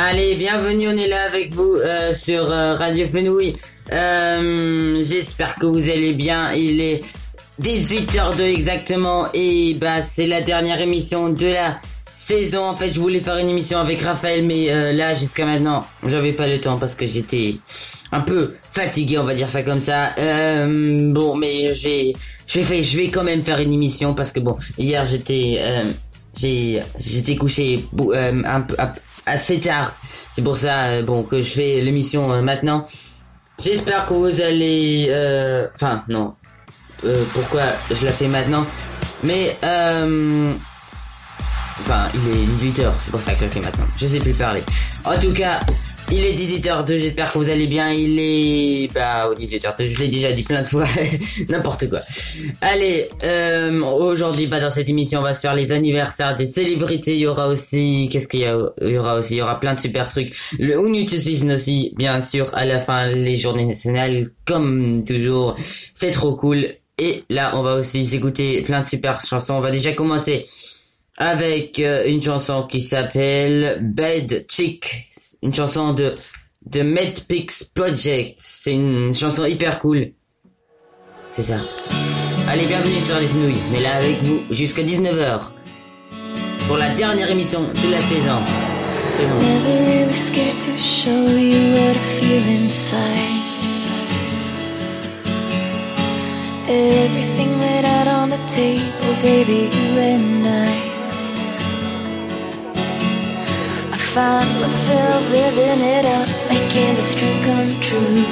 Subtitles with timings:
[0.00, 3.56] Allez, bienvenue, on est là avec vous euh, sur euh, Radio Fenouil.
[3.90, 6.52] Euh, J'espère que vous allez bien.
[6.52, 7.02] Il est
[7.60, 11.80] 18h02 exactement et bah c'est la dernière émission de la
[12.14, 12.66] saison.
[12.66, 16.46] En fait, je voulais faire une émission avec Raphaël, mais là jusqu'à maintenant, j'avais pas
[16.46, 17.56] le temps parce que j'étais
[18.12, 20.14] un peu fatigué, on va dire ça comme ça.
[20.64, 22.14] Bon, mais j'ai,
[22.46, 25.60] je vais, quand même faire une émission parce que bon, hier j'étais,
[26.38, 28.76] j'ai, j'étais couché un peu
[29.28, 29.92] assez tard.
[30.32, 32.84] C'est pour ça, euh, bon, que je fais l'émission euh, maintenant.
[33.62, 36.34] J'espère que vous allez, euh, enfin non,
[37.32, 38.64] pourquoi je la fais maintenant,
[39.24, 39.56] mais
[41.80, 43.86] Enfin, il est 18h, c'est pour ça que je le fais maintenant.
[43.96, 44.62] Je sais plus parler.
[45.04, 45.60] En tout cas,
[46.10, 47.90] il est 18h02, j'espère que vous allez bien.
[47.90, 48.92] Il est...
[48.92, 50.86] Bah, au 18h02, je l'ai déjà dit plein de fois.
[51.48, 52.00] N'importe quoi.
[52.60, 57.14] Allez, euh, aujourd'hui, bah, dans cette émission, on va se faire les anniversaires des célébrités.
[57.14, 58.08] Il y aura aussi...
[58.10, 58.58] Qu'est-ce qu'il y, a?
[58.82, 60.34] Il y aura aussi Il y aura plein de super trucs.
[60.58, 62.48] Le Season aussi, bien sûr.
[62.54, 65.56] À la fin, les journées nationales, comme toujours.
[65.94, 66.68] C'est trop cool.
[66.98, 69.54] Et là, on va aussi s'écouter plein de super chansons.
[69.54, 70.46] On va déjà commencer
[71.18, 75.10] avec euh, une chanson qui s'appelle Bad Chick,
[75.42, 76.14] une chanson de
[76.66, 78.34] de Medpix Project.
[78.38, 80.12] C'est une chanson hyper cool.
[81.30, 81.58] C'est ça.
[82.48, 83.62] Allez, bienvenue sur les Fenouilles.
[83.74, 85.50] Est là avec vous jusqu'à 19h
[86.66, 88.40] pour la dernière émission de la saison.
[96.70, 99.70] Everything laid out on the table, baby,
[100.44, 100.87] I.
[104.14, 108.24] find myself living it up, making this dream come true.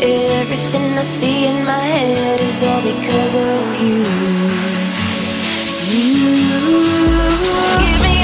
[0.00, 3.98] Everything I see in my head is all because of you.
[7.80, 8.15] Give me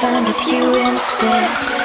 [0.00, 1.77] fun with you instead.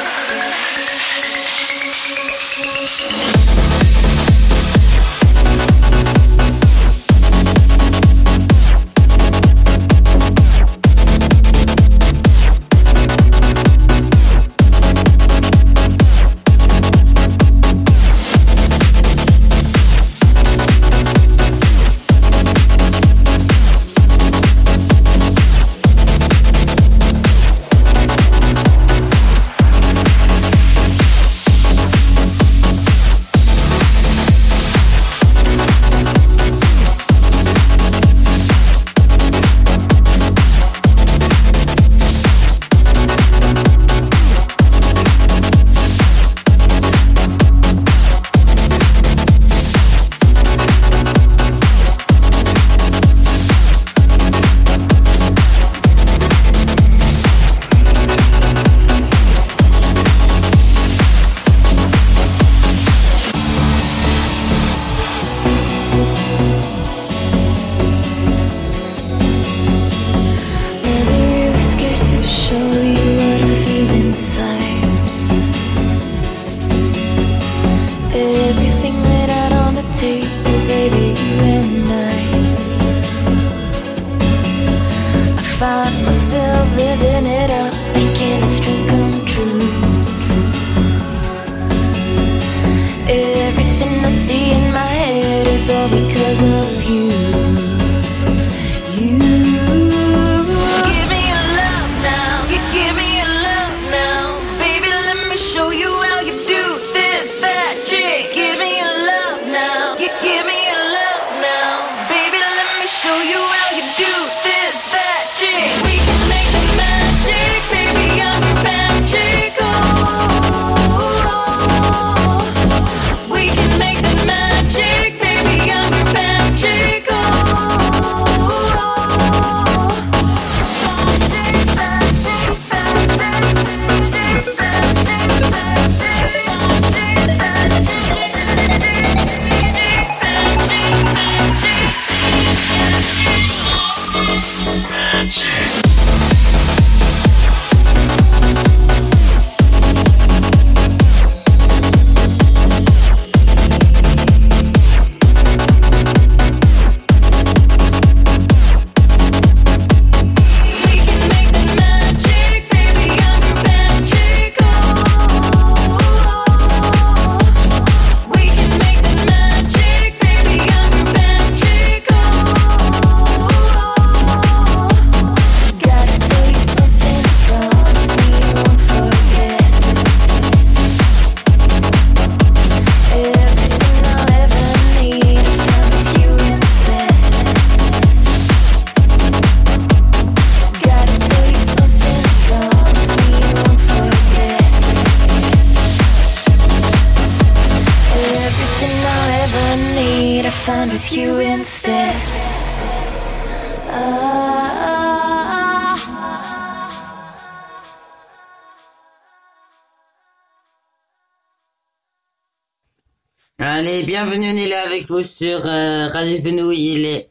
[214.94, 216.72] Avec vous sur euh, Radio.
[216.72, 217.30] Il est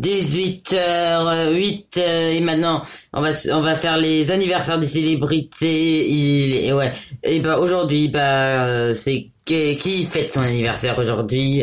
[0.00, 2.82] 18h08 euh, et maintenant
[3.12, 6.08] on va on va faire les anniversaires des célébrités.
[6.08, 6.92] Il et ouais.
[7.22, 11.62] Et bah aujourd'hui bah c'est qui, qui fête son anniversaire aujourd'hui?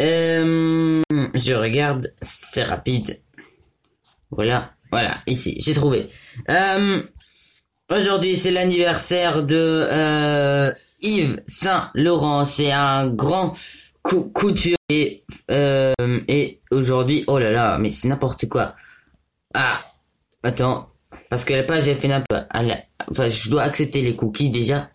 [0.00, 3.20] Je regarde, c'est rapide.
[4.30, 6.08] Voilà, voilà, ici, j'ai trouvé.
[7.90, 10.72] Aujourd'hui, c'est l'anniversaire de
[11.02, 12.46] Yves Saint-Laurent.
[12.46, 13.54] C'est un grand
[14.02, 15.24] couturier.
[15.50, 15.94] Euh,
[16.28, 18.74] et aujourd'hui, oh là là, mais c'est n'importe quoi.
[19.54, 19.80] Ah,
[20.42, 20.90] attends,
[21.30, 22.46] parce que la page j'ai fait n'importe.
[23.10, 24.90] Enfin, je dois accepter les cookies déjà.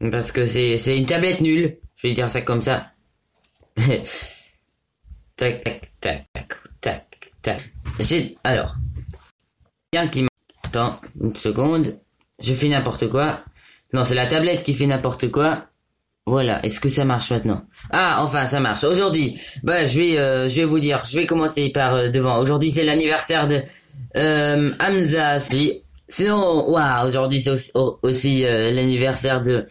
[0.00, 1.78] Parce que c'est c'est une tablette nulle.
[1.96, 2.92] Je vais dire ça comme ça.
[5.36, 6.28] tac tac tac
[6.80, 7.60] tac tac.
[7.98, 8.76] J'ai alors
[9.92, 10.26] bien qui
[10.64, 11.98] attends une seconde.
[12.40, 13.40] Je fais n'importe quoi.
[13.92, 15.67] Non, c'est la tablette qui fait n'importe quoi.
[16.28, 17.62] Voilà, est-ce que ça marche maintenant?
[17.90, 18.84] Ah, enfin, ça marche.
[18.84, 22.38] Aujourd'hui, bah, je vais, euh, je vais vous dire, je vais commencer par euh, devant.
[22.38, 23.62] Aujourd'hui, c'est l'anniversaire de
[24.16, 25.38] euh, Hamza.
[26.10, 29.66] Sinon, waouh, aujourd'hui c'est aussi, au- aussi, euh, l'anniversaire de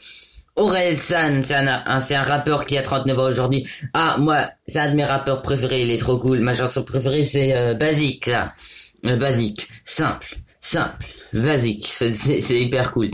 [0.55, 1.41] Aurel San.
[1.43, 3.65] C'est un, un- rappeur qui a 39 ans aujourd'hui.
[3.93, 5.81] Ah, moi, c'est un de mes rappeurs préférés.
[5.83, 6.39] Il est trop cool.
[6.39, 8.53] Ma chanson préférée, c'est euh, Basique, là.
[9.03, 11.87] Basique, simple, simple, basique.
[11.87, 13.11] C'est hyper cool.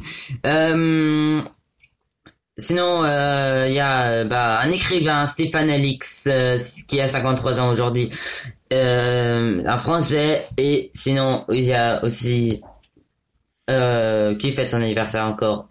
[2.57, 7.59] Sinon, euh, il y a euh, bah, un écrivain, Stéphane Alix, euh, qui a 53
[7.59, 8.11] ans aujourd'hui,
[8.71, 12.61] euh, un Français, et sinon, il y a aussi
[13.71, 15.67] euh, qui fête son anniversaire encore.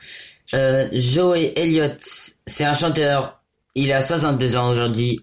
[0.54, 2.00] Euh, Joey Elliott,
[2.46, 3.40] c'est un chanteur,
[3.76, 5.20] il a 62 ans aujourd'hui.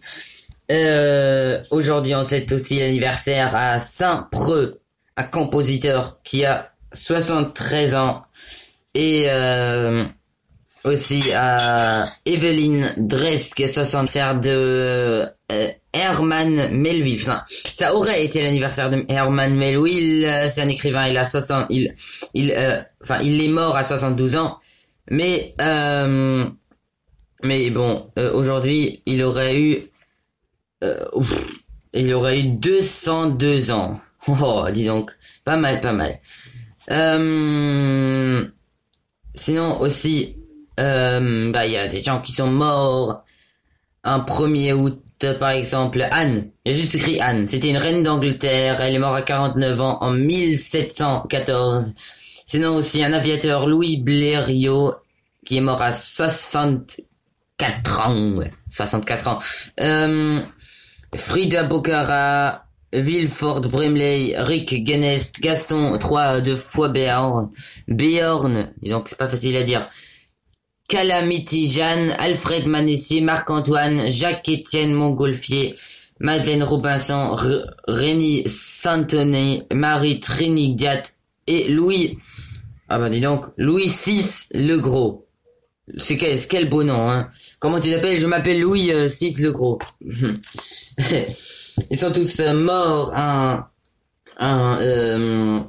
[0.72, 4.80] Euh, aujourd'hui, on fête aussi l'anniversaire à Saint-Preux,
[5.18, 8.24] un compositeur qui a 73 ans.
[8.96, 10.06] Et euh,
[10.84, 17.20] aussi à Evelyn Dress qui est 60 de euh, Herman Melville.
[17.74, 20.26] Ça aurait été l'anniversaire de Herman Melville.
[20.26, 21.08] euh, C'est un écrivain.
[21.08, 21.66] Il a 60.
[21.70, 21.94] Il,
[22.34, 24.60] il, euh, enfin, il est mort à 72 ans.
[25.12, 26.46] Mais, euh,
[27.44, 29.82] mais bon, euh, aujourd'hui, il aurait eu,
[30.84, 31.34] euh, ouf,
[31.94, 34.00] il aurait eu 202 ans.
[34.28, 35.12] Oh, dis donc,
[35.46, 36.20] pas mal, pas mal.
[36.92, 38.46] Euh,
[39.34, 40.36] sinon aussi,
[40.80, 43.24] euh, bah il y a des gens qui sont morts.
[44.04, 45.04] Un 1er août
[45.40, 46.50] par exemple Anne.
[46.66, 47.46] J'ai juste écrit Anne.
[47.46, 48.82] C'était une reine d'Angleterre.
[48.82, 51.94] Elle est morte à 49 ans en 1714
[52.50, 54.96] sinon aussi un aviateur Louis Blériot
[55.46, 59.38] qui est mort à 64 ans ouais, 64 ans.
[59.80, 60.42] Euh,
[61.16, 67.52] Frida Bocara Wilford Brimley, Rick Genest, Gaston, trois de fois Béorn,
[67.88, 69.88] Béorn, donc c'est pas facile à dire,
[70.90, 75.76] Calamity Jeanne, Alfred Manessier, Marc-Antoine, Jacques-Étienne Montgolfier,
[76.20, 78.44] Madeleine Robinson, R- Rémi
[79.72, 81.04] Marie Trinidad
[81.48, 82.18] et Louis,
[82.90, 85.28] ah bah dis donc, Louis VI le Gros.
[85.98, 87.30] C'est quel, beau nom, hein.
[87.60, 88.20] Comment tu t'appelles?
[88.20, 89.80] Je m'appelle Louis euh, VI le Gros.
[91.92, 93.68] Ils sont tous euh, morts un,
[94.38, 95.60] un euh,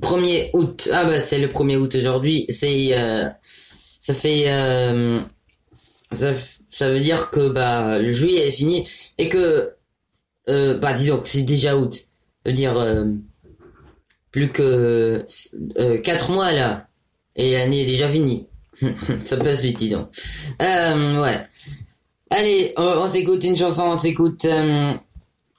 [0.00, 0.88] 1er août.
[0.92, 2.46] Ah bah c'est le 1er août aujourd'hui.
[2.48, 3.28] C'est euh,
[4.02, 5.20] ça fait euh,
[6.10, 6.32] ça,
[6.70, 9.76] ça, veut dire que bah le juillet est fini et que
[10.48, 12.08] euh, bah disons que c'est déjà août.
[12.44, 13.04] veut dire euh,
[14.32, 15.24] plus que
[15.78, 16.88] euh, quatre mois là
[17.36, 18.48] et l'année est déjà finie.
[19.22, 20.08] ça passe vite, dis donc.
[20.60, 21.40] Euh, ouais.
[22.30, 24.44] Allez, on, s'écoute une chanson, on s'écoute.
[24.46, 24.94] Euh,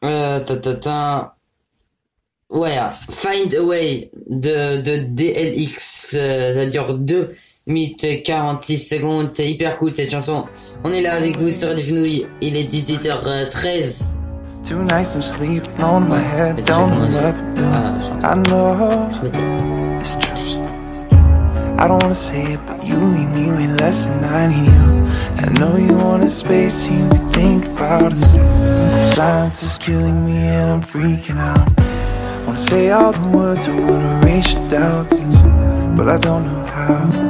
[0.04, 1.38] euh, ta, ta, ta.
[2.50, 2.78] Ouais,
[3.10, 7.34] Find a Way de, de DLX, ça dure deux
[7.66, 10.46] 8, 46 secondes, c'est hyper cool cette chanson.
[10.84, 14.20] On est là avec vous sur les fenouilles, il est 18h13.
[14.68, 17.64] Two nights of sleep, on my head, don't ah, know what to do.
[18.22, 19.08] I know
[19.98, 20.64] it's true.
[21.80, 25.04] I don't wanna say it, but you leave me with less than I need you.
[25.38, 28.32] I know you want a space you can think about us.
[28.32, 31.70] The silence is killing me and I'm freaking out.
[32.46, 35.22] Wanna say all the words, I wanna erase your doubts,
[35.96, 37.23] but I don't know how.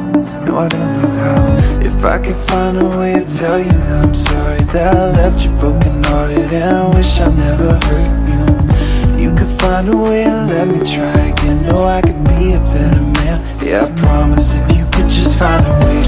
[0.49, 1.79] whatever how?
[1.81, 5.45] If I could find a way to tell you that I'm sorry That I left
[5.45, 9.23] you brokenhearted and I wish I never hurt you.
[9.23, 11.63] You could find a way to let me try again.
[11.63, 13.39] No, I could be a better man.
[13.63, 16.01] Yeah, I promise if you could just find a way.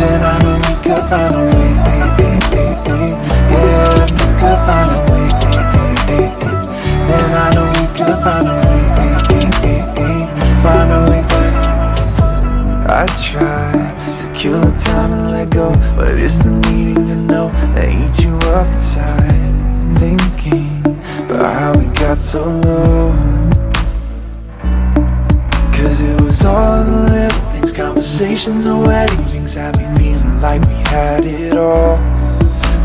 [0.00, 1.72] Then I know we could find a way.
[3.52, 4.87] Yeah, if you could find
[13.00, 13.94] eh,
[15.30, 19.28] let go, but it's the needing to know that eats you up inside.
[19.98, 20.84] Thinking
[21.24, 23.12] about how we got so low.
[25.72, 30.62] Cause it was all the little things, conversations and wedding rings had me feeling like
[30.62, 31.96] we had it all.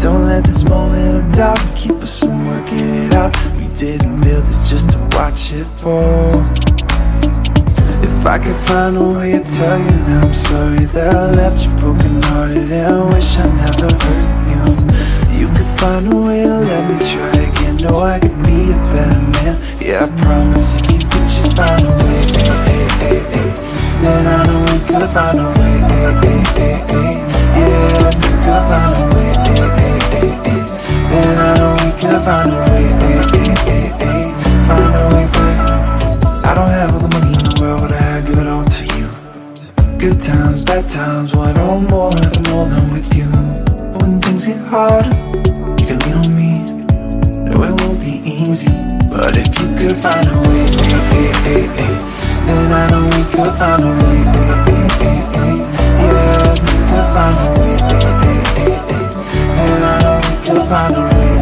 [0.01, 3.35] Don't let this moment of doubt keep us from working it out.
[3.57, 6.52] We didn't build this just to watch it fall.
[8.33, 11.71] I could find a way to tell you that I'm sorry that I left you
[11.77, 14.63] broken hearted and I wish I never hurt you.
[15.37, 17.77] You could find a way to let me try again.
[17.77, 19.53] Know I could be a better man.
[19.77, 22.25] Yeah, I promise if you could just find a way,
[24.01, 25.77] then I know we could find a way.
[27.53, 29.77] Yeah, you could find a way, eh,
[30.49, 30.65] eh,
[31.13, 33.22] then I know we could find a way.
[40.23, 43.25] Times, bad times, one or more, never more than with you.
[43.99, 45.05] When things get hard,
[45.79, 46.63] you can lean on me.
[47.43, 48.71] No, it won't be easy,
[49.11, 50.63] but if you could find a way,
[51.19, 51.95] eh, eh, eh,
[52.45, 54.19] then I know we could find a way.
[55.99, 57.75] Yeah, you could find a way,
[59.57, 61.33] then I know we could find a way.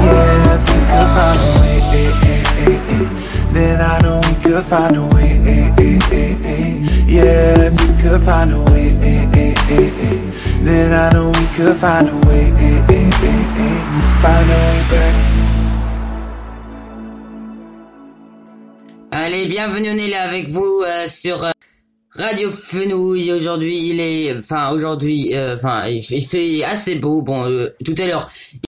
[0.00, 1.76] Yeah, you could find a way,
[3.52, 5.31] then I know we could find a way.
[7.12, 8.88] Yeah, if you could find a way,
[10.64, 12.50] then I know we could find a way.
[14.22, 15.14] Find a way back.
[19.10, 21.50] Allez, bienvenue, on est là avec vous euh, sur euh,
[22.14, 23.30] Radio Fenouille.
[23.32, 25.56] Aujourd'hui, il est, enfin aujourd'hui, euh,
[25.90, 27.20] il, fait- il fait assez beau.
[27.20, 27.44] Bon,
[27.84, 28.30] tout à l'heure,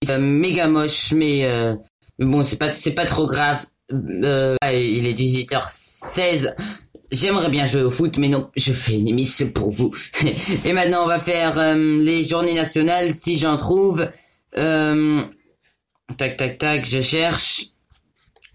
[0.02, 1.48] il fait méga moche, mais
[2.18, 3.63] bon, c'est pas, c'est pas trop grave.
[3.92, 6.56] Il est 18h16.
[7.13, 9.91] J'aimerais bien jouer au foot, mais non, je fais une émission pour vous.
[10.65, 14.10] Et maintenant, on va faire euh, les journées nationales, si j'en trouve.
[14.58, 15.22] Euh,
[16.17, 17.65] tac, tac, tac, je cherche.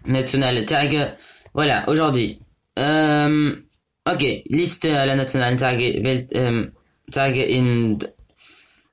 [0.05, 1.15] National Tag.
[1.53, 2.39] Voilà, aujourd'hui.
[2.77, 3.55] Euh,
[4.05, 5.79] ok, liste à la National Tag,
[7.11, 7.97] Tage in...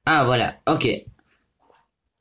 [0.04, 0.88] Ah, voilà, ok.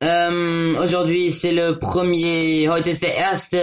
[0.01, 3.55] Aujourd'hui, c'est le premier, heute ist der erste,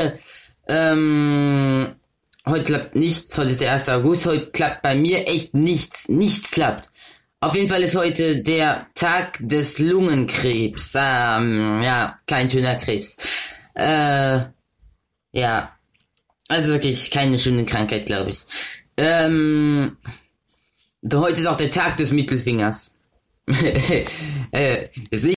[2.46, 3.88] heute klappt nichts, heute ist der 1.
[3.88, 6.90] August, heute klappt bei mir echt nichts, nichts klappt.
[7.40, 10.94] Auf jeden Fall ist heute der Tag des Lungenkrebs.
[10.96, 13.16] Ähm, ja, kein schöner Krebs.
[13.75, 14.42] Äh,
[15.32, 15.76] ja.
[16.46, 18.38] Also wirklich keine schöne Krankheit, glaube ich.
[18.96, 19.96] Ähm,
[21.12, 22.94] heute ist auch der Tag des Mittelfingers.
[24.52, 25.37] äh, ist nicht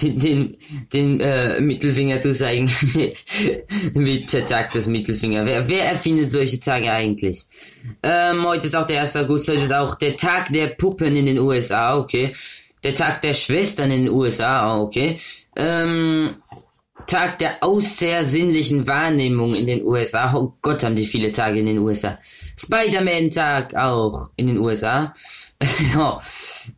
[0.00, 0.56] den, den,
[0.92, 2.70] den äh, Mittelfinger zu zeigen.
[3.94, 5.46] Mit des Mittelfinger.
[5.46, 7.44] Wer, wer erfindet solche Tage eigentlich?
[8.02, 9.16] Ähm, heute ist auch der 1.
[9.16, 12.32] August, heute ist auch der Tag der Puppen in den USA, okay.
[12.82, 15.18] Der Tag der Schwestern in den USA, okay.
[15.56, 16.36] Ähm,
[17.06, 20.34] Tag der außersinnlichen Wahrnehmung in den USA.
[20.34, 22.18] Oh Gott, haben die viele Tage in den USA.
[22.58, 25.14] Spider-Man-Tag auch in den USA.
[25.94, 26.20] ja.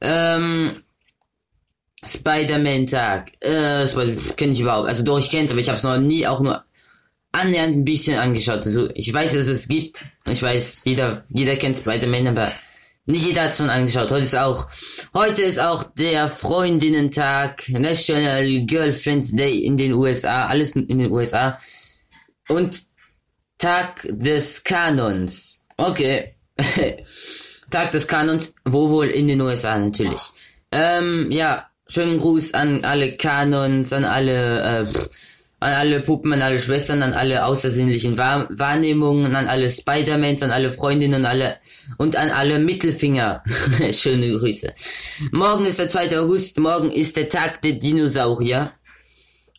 [0.00, 0.72] Ähm,
[2.04, 3.32] Spider-Man-Tag.
[3.40, 3.96] Äh, das
[4.36, 4.88] kenne ich überhaupt.
[4.88, 6.64] Also doch, ich kenne aber ich habe es noch nie auch nur
[7.32, 8.64] annähernd ein bisschen angeschaut.
[8.64, 10.04] Also ich weiß, dass es gibt.
[10.28, 12.52] Ich weiß, jeder, jeder kennt Spider-Man, aber
[13.06, 14.10] nicht jeder hat es schon angeschaut.
[14.10, 14.66] Heute ist auch,
[15.14, 21.58] heute ist auch der Freundinnentag, National Girlfriends Day in den USA, alles in den USA.
[22.48, 22.82] Und
[23.56, 25.66] Tag des Kanons.
[25.76, 26.36] Okay.
[27.70, 30.20] Tag des Kanons, wo wohl in den USA natürlich.
[30.70, 34.86] Ähm, ja, schönen Gruß an alle Kanons, an alle, äh,
[35.60, 40.50] an alle Puppen, an alle Schwestern, an alle außersinnlichen Wahr Wahrnehmungen, an alle Spider-Mans, an
[40.50, 41.56] alle Freundinnen, alle
[41.96, 43.42] und an alle Mittelfinger.
[43.92, 44.72] Schöne Grüße.
[45.32, 46.18] Morgen ist der 2.
[46.18, 48.72] August, morgen ist der Tag der Dinosaurier.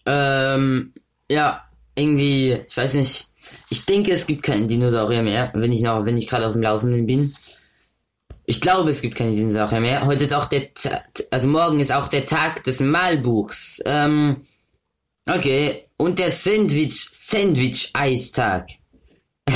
[0.05, 0.93] Ähm,
[1.29, 1.63] ja,
[1.95, 3.27] irgendwie, ich weiß nicht.
[3.71, 6.61] Ich denke, es gibt keinen Dinosaurier mehr, wenn ich noch, wenn ich gerade auf dem
[6.61, 7.33] Laufenden bin.
[8.49, 10.05] Ich glaube, es gibt keine Dinosaurier mehr.
[10.07, 13.79] Heute ist auch der, Ta- also morgen ist auch der Tag des Malbuchs.
[13.85, 14.47] Ähm,
[15.29, 15.85] okay.
[15.97, 18.69] Und der Sandwich, Sandwich-Eistag.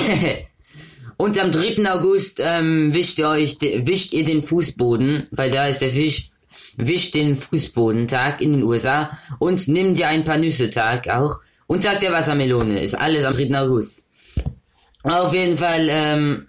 [1.17, 1.91] Und am 3.
[1.91, 6.29] August ähm, wischt ihr euch, wischt ihr den Fußboden, weil da ist der Fisch,
[6.77, 11.39] wischt den Fußbodentag in den USA und nimmt ihr ein paar Nüsse Tag auch.
[11.65, 13.59] Und Tag der Wassermelone ist alles am 3.
[13.59, 14.07] August.
[15.01, 16.47] Auf jeden Fall, ähm,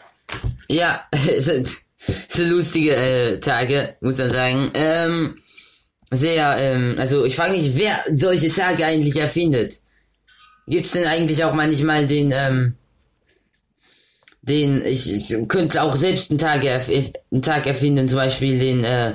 [0.68, 1.06] ja,
[2.36, 4.70] lustige äh, Tage, muss man sagen.
[4.74, 5.38] Ähm,
[6.10, 9.74] sehr, ähm, also ich frage mich, wer solche Tage eigentlich erfindet.
[10.66, 12.74] Gibt's denn eigentlich auch manchmal den, ähm,
[14.42, 18.84] den, ich, ich könnte auch selbst einen Tag, erf einen Tag erfinden, zum Beispiel den,
[18.84, 19.14] äh,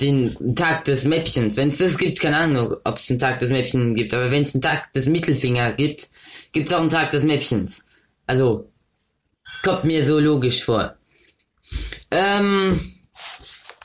[0.00, 1.56] den Tag des Mäppchens.
[1.56, 4.44] Wenn es das gibt, keine Ahnung, ob es einen Tag des Mäppchens gibt, aber wenn
[4.44, 6.08] es einen Tag des Mittelfingers gibt,
[6.52, 7.84] gibt es auch einen Tag des Mäppchens.
[8.26, 8.70] Also,
[9.62, 10.96] kommt mir so logisch vor.
[12.10, 12.80] Ähm,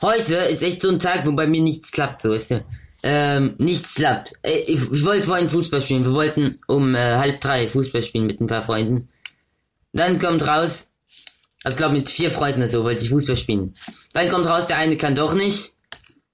[0.02, 2.60] heute ist echt so ein Tag, wo bei mir nichts klappt, so ist ja.
[3.02, 4.32] Ähm, nichts klappt.
[4.42, 6.04] Äh, Ich, ich wollte vorhin Fußball spielen.
[6.04, 9.08] Wir wollten um äh, halb drei Fußball spielen mit ein paar Freunden.
[9.92, 10.92] Dann kommt raus,
[11.62, 13.74] also glaube mit vier Freunden oder so wollte ich Fußball spielen.
[14.12, 15.74] Dann kommt raus, der eine kann doch nicht.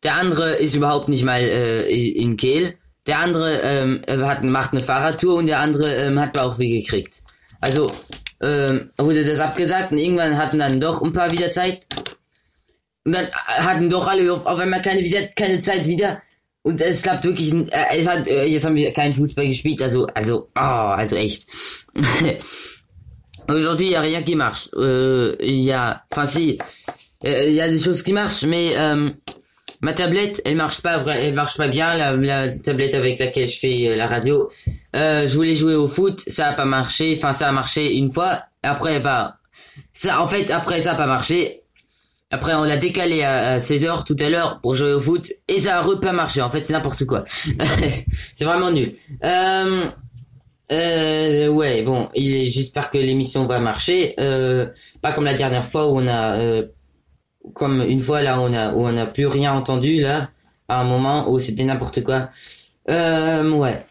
[0.03, 2.77] Der andere ist überhaupt nicht mal äh, in Kehl.
[3.07, 7.23] Der andere ähm, hat macht eine Fahrradtour und der andere ähm, hat Bauchweh gekriegt.
[7.61, 7.93] Also
[8.43, 11.87] ähm, wurde das abgesagt und irgendwann hatten dann doch ein paar wieder Zeit.
[13.05, 16.23] Und dann hatten doch alle auf, auf einmal keine wieder keine Zeit wieder.
[16.63, 17.53] Und es klappt wirklich.
[17.53, 19.81] Äh, es hat äh, jetzt haben wir keinen Fußball gespielt.
[19.83, 21.47] Also also oh, also echt.
[23.49, 24.71] Aujourd'hui, il n'y a rien qui marche.
[24.75, 26.59] Euh, Il y a, enfin si,
[27.25, 29.11] euh, il y a des choses qui marchent, mais euh,
[29.83, 31.95] ma tablette, elle marche pas, vra- elle marche pas bien.
[31.97, 34.49] La, la tablette avec laquelle je fais euh, la radio.
[34.97, 37.15] Euh, je voulais jouer au foot, ça a pas marché.
[37.19, 38.45] Enfin, ça a marché une fois.
[38.63, 39.37] Après, bah,
[39.93, 41.59] ça, en fait, après ça a pas marché.
[42.31, 45.81] Après, on l'a décalé à, 16h tout à l'heure pour jouer au foot et ça
[45.81, 46.41] a pas marché.
[46.41, 47.25] En fait, c'est n'importe quoi.
[48.35, 48.95] c'est vraiment nul.
[49.23, 49.85] Euh,
[50.73, 54.15] euh, ouais, bon, j'espère que l'émission va marcher.
[54.19, 54.69] Euh,
[55.03, 56.67] pas comme la dernière fois où on a, euh,
[57.55, 60.31] comme une fois là, on a, où on n'a plus rien entendu là,
[60.69, 62.29] à un moment où c'était n'importe quoi.
[62.91, 63.85] Euh, ouais.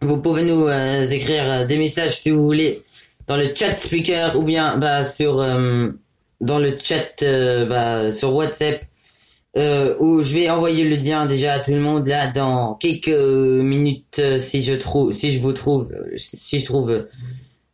[0.00, 2.82] Vous pouvez nous euh, écrire euh, des messages si vous voulez
[3.26, 5.90] dans le chat speaker ou bien bah sur euh,
[6.40, 8.84] dans le chat euh, bah, sur WhatsApp
[9.56, 13.08] euh, où je vais envoyer le lien déjà à tout le monde là dans quelques
[13.08, 17.06] minutes si je trouve si je vous trouve si je trouve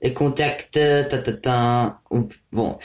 [0.02, 2.00] les contacts ta, ta, ta.
[2.52, 2.76] bon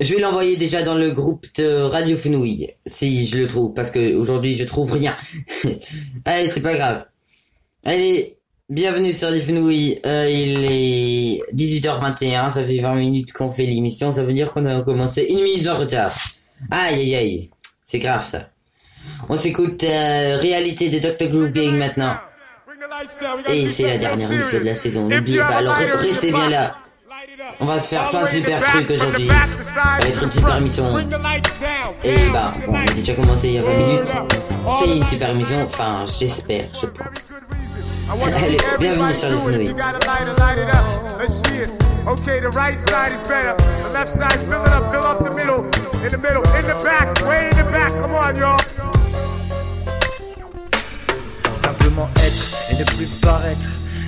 [0.00, 3.90] je vais l'envoyer déjà dans le groupe de Radio Fenouille si je le trouve parce
[3.90, 5.16] que aujourd'hui je trouve rien
[6.24, 7.06] allez c'est pas grave
[7.84, 8.36] allez
[8.68, 14.12] bienvenue sur les Fenouilles Euh, il est 18h21 ça fait 20 minutes qu'on fait l'émission
[14.12, 16.12] ça veut dire qu'on a commencé une minute en retard
[16.70, 17.50] aïe aïe aïe
[17.84, 18.50] c'est grave ça.
[19.28, 21.28] On s'écoute euh, Réalité de Dr.
[21.30, 22.16] Groove Gang maintenant.
[23.48, 25.08] Et c'est la dernière mission de la saison.
[25.08, 26.76] N'oubliez pas, alors re- restez bien là.
[27.60, 29.28] On va se faire plein de super trucs aujourd'hui.
[29.28, 30.98] Ça va être une super émission.
[32.04, 34.12] Et bah, bon, on a déjà commencé il y a 20 minutes.
[34.78, 37.08] C'est une super émission, enfin, j'espère, je pense.
[38.44, 39.74] Allez, bienvenue sur les Fenouilles.
[42.06, 43.56] Okay, the right side is better.
[43.82, 45.64] The left side, fill it up, fill up the middle.
[46.04, 47.90] In the middle, in the back, way in the back.
[47.98, 48.60] Come on, y'all.
[51.52, 53.66] Simplement être et ne plus paraître.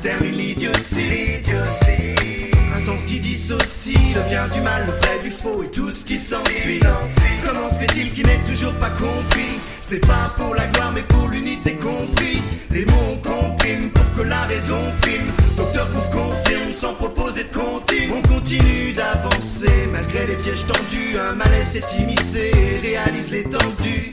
[0.00, 1.42] Termine l'idiotie.
[2.72, 6.04] Un sens qui dissocie le bien du mal, le vrai du faux et tout ce
[6.04, 6.80] qui s'ensuit.
[7.44, 9.60] Comment se fait-il qu'il n'ait toujours pas compris?
[9.80, 12.42] Ce n'est pas pour la gloire mais pour l'unité compris.
[12.70, 15.32] Les mots on comprime pour que la raison prime.
[15.56, 18.12] Docteur Groove confirme sans proposer de comptine.
[18.16, 21.18] On continue d'avancer malgré les pièges tendus.
[21.18, 24.12] Un malaise s'est immiscé et réalise l'étendue.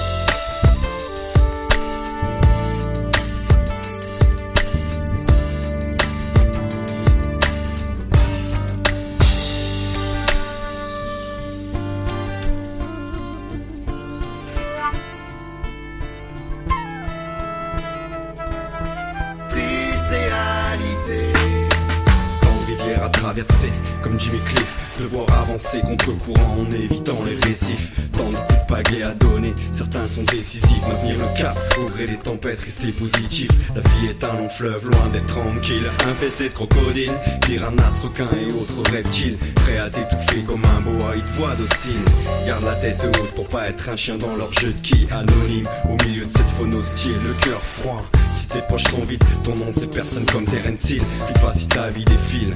[23.31, 23.71] Traverser
[24.03, 27.93] comme Jimmy Cliff, devoir avancer contre courant en évitant les récifs.
[28.11, 30.81] Tant de coups à donner, certains sont décisifs.
[30.85, 33.49] Maintenir le cap, au gré des tempêtes, rester positif.
[33.73, 35.83] La vie est un long fleuve, loin d'être tranquille.
[36.09, 37.13] Infesté de crocodiles,
[37.45, 39.37] piranhas, requins et autres reptiles.
[39.55, 42.03] Prêt à t'étouffer comme un boa, ils te voient docile.
[42.45, 45.67] Garde la tête haute pour pas être un chien dans leur jeu de qui anonyme.
[45.89, 48.05] Au milieu de cette faune hostile, le cœur froid.
[48.35, 51.03] Si tes poches sont vides, ton nom c'est personne comme Terence Hill.
[51.27, 52.55] Puis pas si ta vie défile.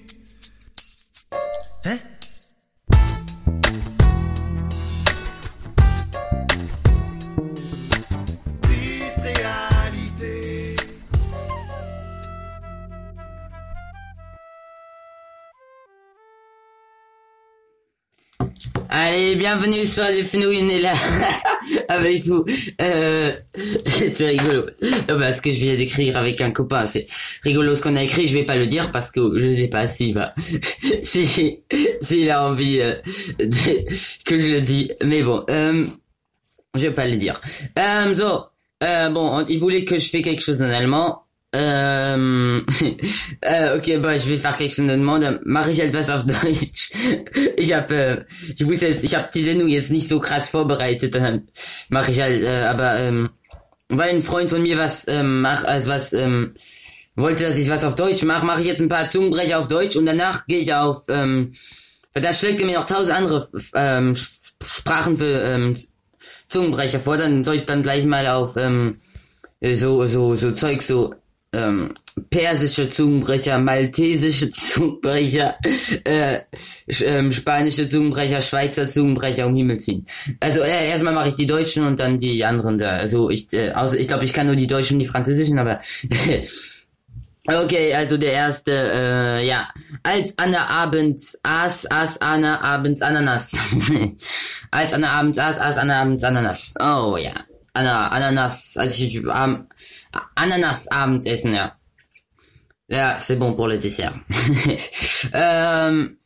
[18.93, 20.93] Allez, bienvenue sur les fenouilles, on est là
[21.87, 22.43] avec vous.
[22.81, 23.31] Euh,
[24.13, 24.65] c'est rigolo.
[25.07, 27.05] Parce que je viens d'écrire avec un copain, c'est
[27.43, 29.87] rigolo ce qu'on a écrit, je vais pas le dire parce que je sais pas
[29.87, 30.35] s'il va,
[31.03, 31.25] si,
[32.01, 32.95] s'il a envie euh,
[34.25, 34.91] que je le dis.
[35.05, 35.85] Mais bon, euh,
[36.75, 37.39] je vais pas le dire.
[37.79, 38.13] Euh,
[38.83, 41.20] euh, bon, on- il voulait que je fais quelque chose en allemand.
[41.53, 42.65] Ähm,
[43.41, 45.45] äh, okay, boah, ich will faire quelque chose en allemand.
[45.45, 46.91] Mache ich etwas auf Deutsch.
[47.57, 51.13] Ich habe, äh, ich wusste jetzt, ich habe die Sendung jetzt nicht so krass vorbereitet.
[51.15, 51.49] Dann
[51.89, 53.29] mache ich halt, äh, aber ähm,
[53.89, 56.55] weil ein Freund von mir was ähm, mach, also was ähm,
[57.15, 59.95] wollte, dass ich was auf Deutsch mache, mache ich jetzt ein paar Zungenbrecher auf Deutsch
[59.95, 61.53] und danach gehe ich auf, ähm,
[62.13, 64.15] weil da schlägt er mir noch tausend andere ähm,
[64.63, 65.75] Sprachen für ähm,
[66.47, 69.01] Zungenbrecher vor, dann soll ich dann gleich mal auf ähm,
[69.61, 71.13] so so so Zeug so
[71.53, 71.93] ähm,
[72.29, 75.55] persische Zungenbrecher, maltesische Zungenbrecher,
[76.03, 76.39] äh,
[77.03, 80.05] ähm, spanische Zungenbrecher, Schweizer Zungenbrecher um Himmel ziehen.
[80.39, 82.91] Also äh, erstmal mache ich die deutschen und dann die anderen da.
[82.91, 85.79] Also ich äh, außer ich glaube ich kann nur die deutschen und die französischen, aber
[87.47, 89.67] Okay, also der erste, äh, ja.
[90.03, 93.53] Als Anna abends aß, aß Anna abends Ananas.
[94.71, 96.75] Als Anna abends aß, aß Anna abends Ananas.
[96.79, 97.33] Oh ja.
[97.73, 98.77] Anna, Ananas.
[98.77, 99.65] Als ich ähm,
[100.35, 101.75] Ananas abends essen, ja.
[102.87, 104.13] Ja, c'est bon pour le dessert.
[105.33, 106.17] ähm,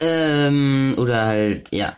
[0.00, 1.96] ähm, oder halt, ja.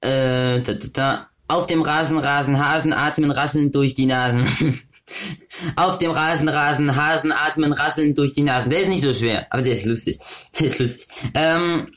[0.00, 1.28] Äh, da, da, da.
[1.48, 4.46] Auf dem Rasen, Rasen, Hasen atmen rasselnd durch die Nasen.
[5.76, 8.70] Auf dem Rasen, Rasen, Hasen atmen rasselnd durch die Nasen.
[8.70, 10.18] Der ist nicht so schwer, aber der ist lustig.
[10.58, 11.08] Der ist lustig.
[11.34, 11.88] Ähm,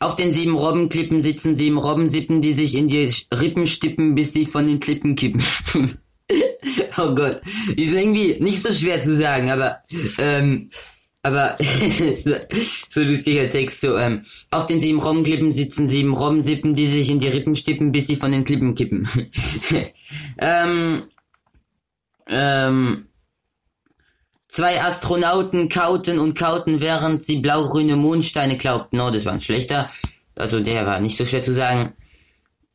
[0.00, 4.46] auf den sieben Robbenklippen sitzen sieben Robbensippen, die sich in die Rippen stippen, bis sie
[4.46, 5.42] von den Klippen kippen.
[6.98, 7.40] oh Gott.
[7.76, 9.78] Ist irgendwie nicht so schwer zu sagen, aber,
[10.18, 10.70] ähm,
[11.22, 11.56] aber
[12.14, 17.18] so, lustiger Text, so, ähm, auf den sieben Robbenklippen sitzen sieben Robbensippen, die sich in
[17.18, 19.08] die Rippen stippen, bis sie von den Klippen kippen.
[20.38, 21.04] ähm,
[22.28, 23.08] ähm,
[24.48, 29.00] zwei Astronauten kauten und kauten, während sie blaugrüne Mondsteine glaubten.
[29.00, 29.88] Oh, das war ein schlechter.
[30.34, 31.94] Also der war nicht so schwer zu sagen.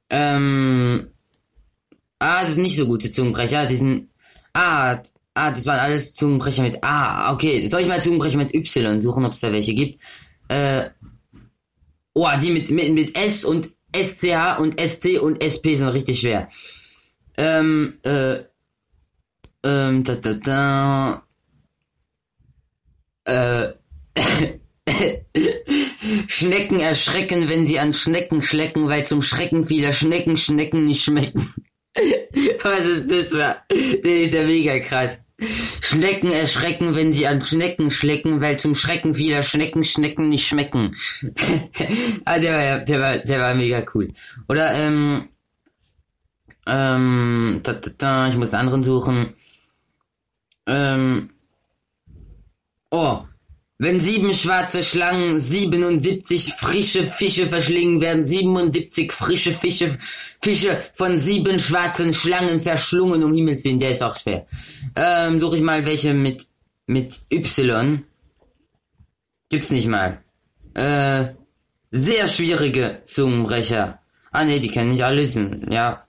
[0.09, 1.11] Ähm,
[2.19, 3.65] ah, das sind nicht so gute Zungenbrecher.
[3.65, 4.09] Die sind,
[4.53, 5.01] ah,
[5.33, 7.67] ah, das waren alles Zungenbrecher mit, ah, okay.
[7.69, 10.01] Soll ich mal Zungenbrecher mit Y suchen, ob es da welche gibt?
[10.47, 10.89] Äh,
[12.13, 16.47] oh, die mit, mit, mit S und SCH und ST und SP sind richtig schwer.
[17.37, 18.43] Ähm, äh,
[19.63, 21.23] ähm, da, da, da.
[23.25, 23.73] Äh.
[26.27, 31.53] Schnecken erschrecken, wenn sie an Schnecken schlecken, weil zum Schrecken vieler Schnecken Schnecken nicht schmecken.
[32.63, 33.63] Was ist das war?
[33.69, 35.19] Der ist ja mega krass.
[35.81, 40.95] Schnecken erschrecken, wenn sie an Schnecken schlecken, weil zum Schrecken vieler Schnecken Schnecken nicht schmecken.
[42.25, 44.11] ah, der war, der war, der war mega cool.
[44.47, 45.29] Oder, ähm,
[46.65, 49.33] Ähm, ta, ta, ta, ich muss einen anderen suchen.
[50.65, 51.31] Ähm,
[52.91, 53.23] oh.
[53.83, 59.89] Wenn sieben schwarze Schlangen 77 frische Fische verschlingen, werden 77 frische Fische,
[60.41, 64.45] Fische von sieben schwarzen Schlangen verschlungen, um Himmels Willen, der ist auch schwer.
[64.95, 66.47] Ähm, suche ich mal welche mit,
[66.87, 68.05] mit Y.
[69.49, 70.23] Gibt's nicht mal.
[70.75, 71.33] Äh,
[71.91, 73.99] sehr schwierige Zungenbrecher.
[74.31, 76.01] Ah ne, die kennen nicht alle, sind, ja,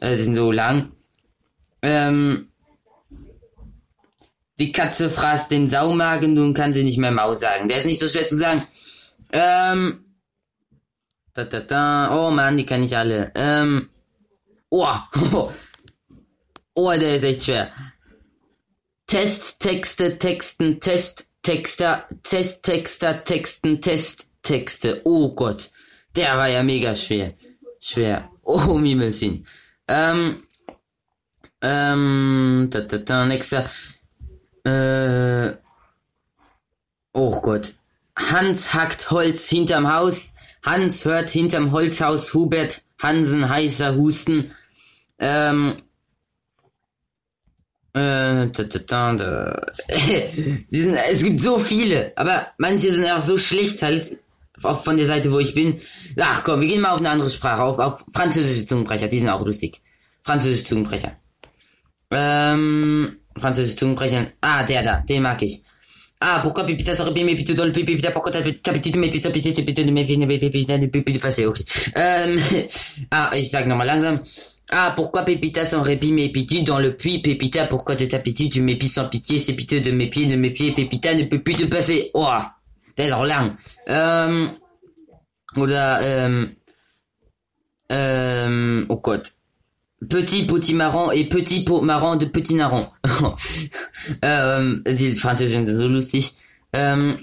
[0.00, 0.92] äh, die sind so lang.
[1.82, 2.47] Ähm,
[4.58, 7.68] die Katze fraß den Saumagen, nun kann sie nicht mehr Maus sagen.
[7.68, 8.62] Der ist nicht so schwer zu sagen.
[9.32, 10.04] Ähm,
[11.34, 13.30] da, da, da, oh Mann, die kann ich alle.
[13.34, 13.88] Ähm,
[14.70, 14.94] oh,
[16.74, 17.70] oh, der ist echt schwer.
[19.06, 25.00] Test, Texte, Texten, Test, Texter, Test, Texter, Texten, Test, Texte.
[25.04, 25.70] Oh Gott,
[26.16, 27.34] der war ja mega schwer.
[27.80, 28.30] Schwer.
[28.42, 29.46] Oh, Mimmelchen.
[29.86, 30.42] Ähm,
[31.62, 33.70] ähm, da, da, da, nächster.
[34.68, 35.56] Äh,
[37.12, 37.74] oh Gott.
[38.16, 40.34] Hans hackt Holz hinterm Haus.
[40.62, 44.50] Hans hört hinterm Holzhaus Hubert Hansen heißer Husten.
[45.18, 45.82] Ähm,
[47.94, 49.56] äh, da,
[50.70, 54.18] sind, es gibt so viele, aber manche sind auch so schlecht halt
[54.62, 55.80] auf, von der Seite, wo ich bin.
[56.20, 59.28] Ach komm, wir gehen mal auf eine andere Sprache, auf, auf französische Zungenbrecher, die sind
[59.28, 59.80] auch lustig.
[60.22, 61.16] Französische Zungenbrecher.
[62.10, 64.32] Ähm, französische Zungenbrecher.
[64.40, 65.62] Ah, da, den mag ich.
[66.20, 69.54] Ah, pourquoi pépita serait bien, plutôt dans le pépita, pourquoi t'as capité, mais plutôt pépita,
[69.54, 71.58] pépita, pépita, mais pépita, mais pépita, passé, ok.
[71.94, 72.40] Ähm,
[73.12, 74.20] ah, ich sag nochmal langsam.
[74.70, 78.88] Ah, pourquoi Pépita sans répit m'épie-tu dans le puits, Pépita, pourquoi te tapis-tu, tu m'épies
[78.88, 81.64] sans pitié, c'est piteux de mes pieds, de mes pieds, Pépita ne peut plus te
[81.64, 82.10] passer.
[82.14, 82.26] Oh,
[82.96, 83.56] der ist auch lang.
[83.86, 84.50] Ähm,
[85.56, 86.56] oder, ähm,
[87.88, 89.32] ähm, oh Gott.
[90.08, 92.86] Petit potimarron et petit potimarron de petit narron.
[94.22, 96.34] ähm, die Französischen sind so lustig.
[96.72, 97.18] Ähm,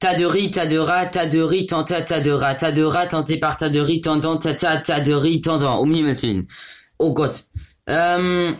[0.00, 2.72] tas de riz, tas de rats, tas de riz, tant tas, tas de rats, tas
[2.72, 5.80] de rats tentés par tas de riz, tendant, tas, tas, tas de riz, tendant.
[5.80, 6.46] Um Himmels Willen.
[6.98, 7.44] Oh Gott.
[7.86, 8.56] Ähm,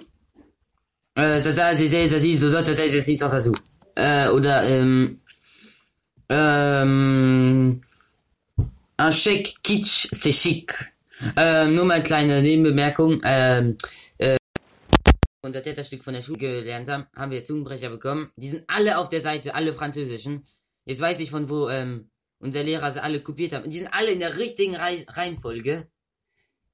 [1.17, 3.53] äh, Sasa, Sese, Sasi, Sosa, Tata, Sasi, Sasasu.
[3.97, 5.21] Äh, oder, ähm,
[6.29, 7.81] ähm,
[9.01, 10.73] un Scheck Kitsch, c'est chic.
[11.37, 13.21] Ähm, nur mal eine kleine Nebenbemerkung.
[13.25, 13.77] Ähm,
[14.19, 14.37] äh,
[15.43, 18.31] unser Täterstück von der Schule gelernt haben, haben wir Zungenbrecher bekommen.
[18.37, 20.47] Die sind alle auf der Seite, alle französischen.
[20.85, 23.69] Jetzt weiß ich von wo ähm, unser Lehrer sie alle kopiert haben.
[23.71, 25.89] Die sind alle in der richtigen Rei Reihenfolge.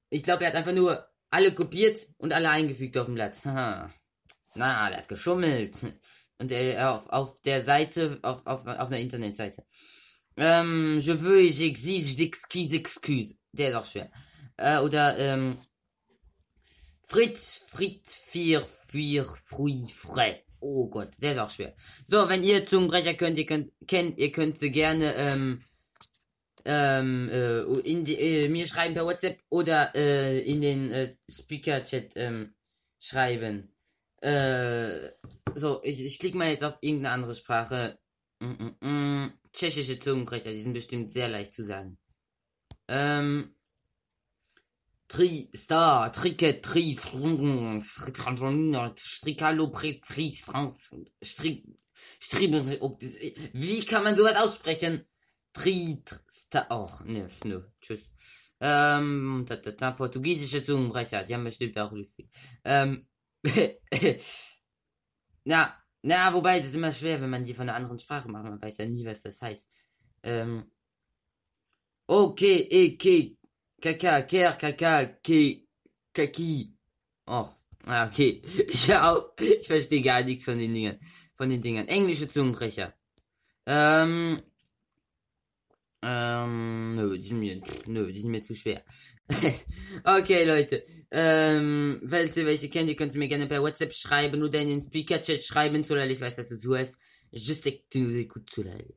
[0.09, 3.43] Ich glaube, er hat einfach nur alle kopiert und alle eingefügt auf dem Blatt.
[3.43, 3.91] Haha.
[4.53, 5.75] Na, der hat geschummelt.
[6.37, 9.63] Und er auf, auf der Seite, auf, auf, auf einer Internetseite.
[10.37, 13.35] Ähm, je veux, j'exige, j'excuse, excuse.
[13.53, 14.11] Der ist auch schwer.
[14.57, 15.57] Äh, oder, ähm,
[17.03, 20.43] Fritz, Fritz, vier, vier, frui, frei.
[20.59, 21.75] Oh Gott, der ist auch schwer.
[22.05, 25.61] So, wenn ihr Zungenbrecher könnt, ihr könnt, kennt, ihr könnt sie gerne, ähm,
[26.65, 32.13] ähm, äh, in die, äh, mir schreiben per WhatsApp oder äh, in den äh, Speaker-Chat
[32.15, 32.55] ähm,
[32.99, 33.75] schreiben.
[34.21, 35.11] Äh,
[35.53, 37.99] so, ich, ich klicke mal jetzt auf irgendeine andere Sprache.
[38.39, 39.31] Mm -mm -mm.
[39.53, 41.97] Tschechische Zungenbrecher, die sind bestimmt sehr leicht zu sagen.
[42.87, 43.54] Ähm,
[45.07, 46.97] Tri, Star, Tricket, Tri,
[48.97, 51.63] Stricalo, Tri, Strans, Strick,
[52.19, 53.17] Strieben, oh, das-
[53.53, 55.05] wie kann man sowas aussprechen?
[55.53, 58.01] Tri, Star, oh, ne, ne, tschüss.
[58.59, 62.27] Ähm, da, da, da, portugiesische Zungenbrecher, die haben bestimmt auch lustig.
[62.63, 63.07] Ähm,
[65.43, 68.43] na, na, wobei, das ist immer schwer, wenn man die von einer anderen Sprache macht,
[68.45, 69.67] man weiß ja nie, was das heißt.
[70.23, 70.71] Ähm,
[72.07, 73.37] okay, okay,
[73.85, 75.67] Kaka, Ker, Kaka, Ke,
[76.11, 76.73] Kaki.
[77.27, 78.41] Och, ah, okay.
[78.67, 80.97] Ich, auch, ich verstehe gar nichts von den Dingen.
[81.37, 81.87] Von den Dingern.
[81.87, 82.95] Englische Zungenbrecher.
[83.67, 84.41] Ähm,
[86.01, 88.83] ähm, nö, die sind mir, nö, die sind mir zu schwer.
[90.03, 90.83] okay, Leute.
[91.11, 94.81] Ähm, falls ihr welche kennt, ihr könnt mir gerne per WhatsApp schreiben oder in den
[94.81, 96.97] Speaker-Chat schreiben, Solal, ich weiß, dass du zuhörst.
[97.29, 98.95] Je sais que tu nous écoutes, Solal.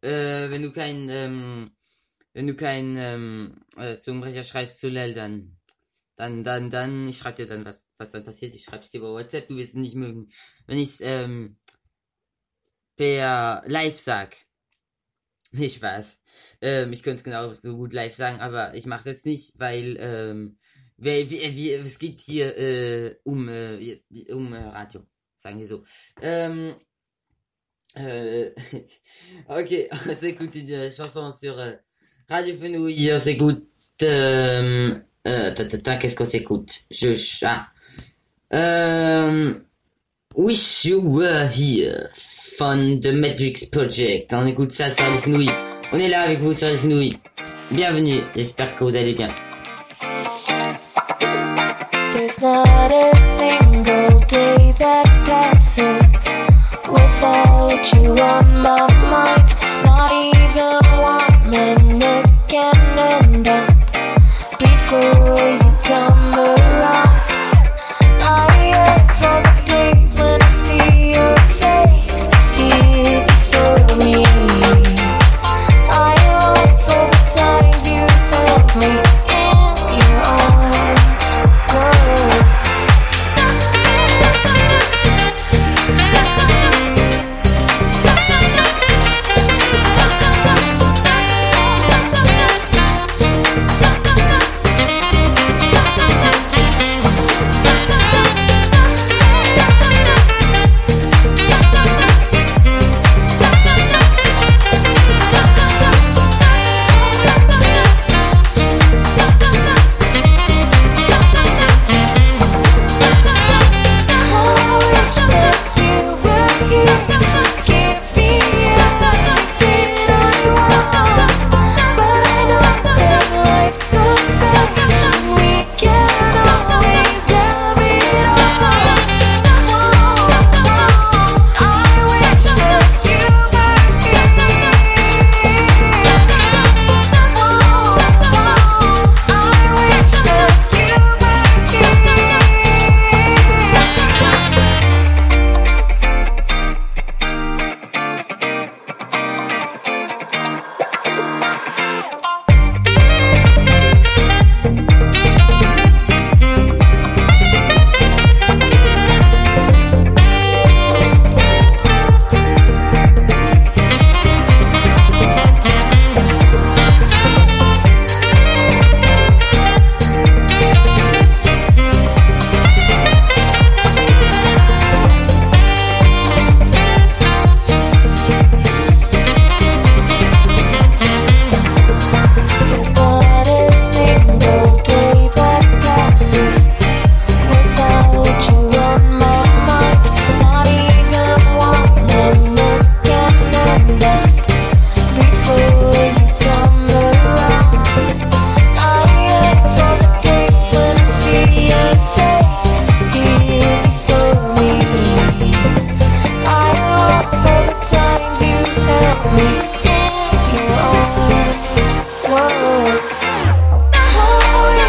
[0.00, 1.72] Äh, wenn du kein, ähm,
[2.40, 5.58] wenn du kein, ähm, äh, Zungenbrecher schreibst, Solal, dann,
[6.16, 8.54] dann, dann, dann, ich schreib dir dann, was, was dann passiert.
[8.54, 10.30] Ich schreib's dir bei WhatsApp, du wirst es nicht mögen.
[10.66, 11.58] Wenn ich's, ähm,
[12.96, 14.38] per Live sag.
[15.52, 16.18] Nicht Spaß.
[16.62, 20.58] Ähm, ich könnte genau so gut live sagen, aber ich mache jetzt nicht, weil ähm,
[20.96, 24.00] wer, wie, wie, es geht hier äh, um, äh,
[24.30, 25.82] um äh, Radio, sagen wir so.
[26.22, 26.74] Ähm,
[27.98, 28.50] euh,
[29.48, 31.76] ok, on s'écoute une chanson sur euh,
[32.30, 33.66] Radio Fenouille, on s'écoute
[34.04, 34.94] euh,
[35.26, 35.50] Euh,
[36.00, 36.72] qu'est-ce qu'on s'écoute?
[36.90, 37.08] Je,
[37.44, 37.66] ah.
[38.54, 39.54] Euh,
[40.36, 44.32] Wish You Were Here, Fun The Matrix Project.
[44.32, 45.50] On écoute ça sur les Fenouilles.
[45.92, 47.18] On est là avec vous sur les Fenouilles.
[47.72, 49.28] Bienvenue, j'espère que vous allez bien.
[52.12, 55.78] There's not a single day that passes
[56.88, 59.50] without you on my mind.
[59.84, 61.79] Not even one minute
[62.50, 63.68] can end up
[64.58, 65.59] before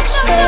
[0.02, 0.41] Watch the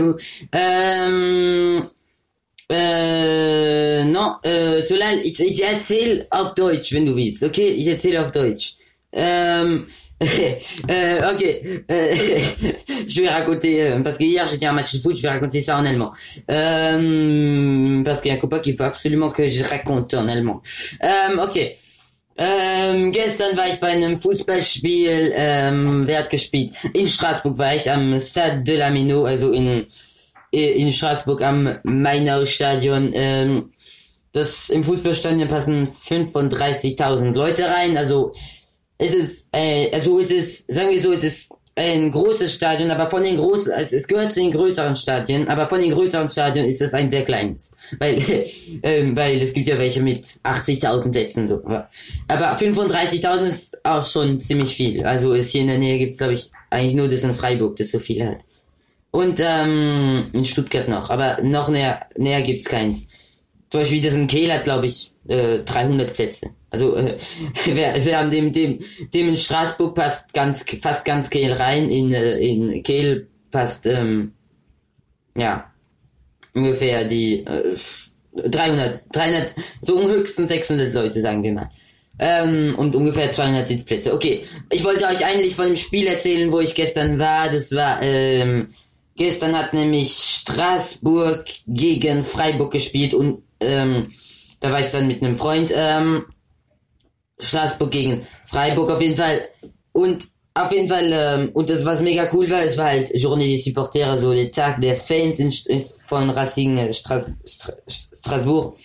[0.00, 0.16] vous.
[0.54, 1.80] Euh,
[2.70, 7.68] äh, no, äh, Solal, ich, ich erzähl auf Deutsch, wenn du willst, okay?
[7.68, 8.76] Ich erzähl auf Deutsch?
[9.12, 9.86] Ähm,
[10.20, 11.84] äh, okay.
[11.88, 12.16] Äh,
[13.06, 15.28] je vais raconter, euh, parce que hier j'étais à un match de foot, je vais
[15.28, 16.12] raconter ça en allemand.
[16.50, 20.62] Euh, parce qu'il y a un copain qu'il faut absolument que je raconte en allemand.
[21.00, 21.76] Ähm, okay.
[22.36, 26.72] Ähm, gestern war ich bei einem Fußballspiel, ähm, wer hat gespielt?
[26.92, 29.86] In Straßburg war ich am Stade de la Mino, also in,
[30.50, 33.12] in Straßburg am Mainau-Stadion.
[33.14, 33.72] Ähm,
[34.32, 38.32] das im Fußballstadion passen 35.000 Leute rein, also
[38.98, 43.06] es ist, äh, also es ist, sagen wir so, es ist ein großes Stadion, aber
[43.06, 46.66] von den großen, also es gehört zu den größeren Stadien, aber von den größeren Stadien
[46.66, 48.22] ist es ein sehr kleines, weil,
[48.82, 51.88] ähm, weil es gibt ja welche mit 80.000 Plätzen so, aber,
[52.28, 56.34] aber 35.000 ist auch schon ziemlich viel, also ist hier in der Nähe gibt's glaube
[56.34, 58.38] ich eigentlich nur das in Freiburg, das so viel hat.
[59.10, 63.06] Und ähm, in Stuttgart noch, aber noch näher, näher gibt's keins.
[63.70, 66.50] Zum Beispiel das in Kehl hat, glaube ich, äh, 300 Plätze.
[66.70, 67.16] Also äh,
[67.64, 68.78] wir, wir haben dem, dem,
[69.12, 74.32] dem in Straßburg passt ganz, fast ganz Kehl rein, in, äh, in Kehl passt, ähm,
[75.36, 75.70] ja,
[76.54, 77.76] ungefähr die äh,
[78.36, 81.70] 300, 300, so um höchstens 600 Leute, sagen wir mal.
[82.18, 84.12] Ähm, und ungefähr 200 Sitzplätze.
[84.12, 87.48] Okay, ich wollte euch eigentlich von dem Spiel erzählen, wo ich gestern war.
[87.48, 88.68] Das war, ähm,
[89.16, 94.10] gestern hat nämlich Straßburg gegen Freiburg gespielt und ähm,
[94.64, 96.24] da war ich dann mit einem Freund, ähm,
[97.38, 99.42] Straßburg gegen Freiburg auf jeden Fall.
[99.92, 103.54] Und auf jeden Fall, ähm, und das was mega cool war, es war halt Journée
[103.54, 108.78] des Supporters, so der Tag der Fans in, von Racing äh, Stras, Stra, Strasbourg.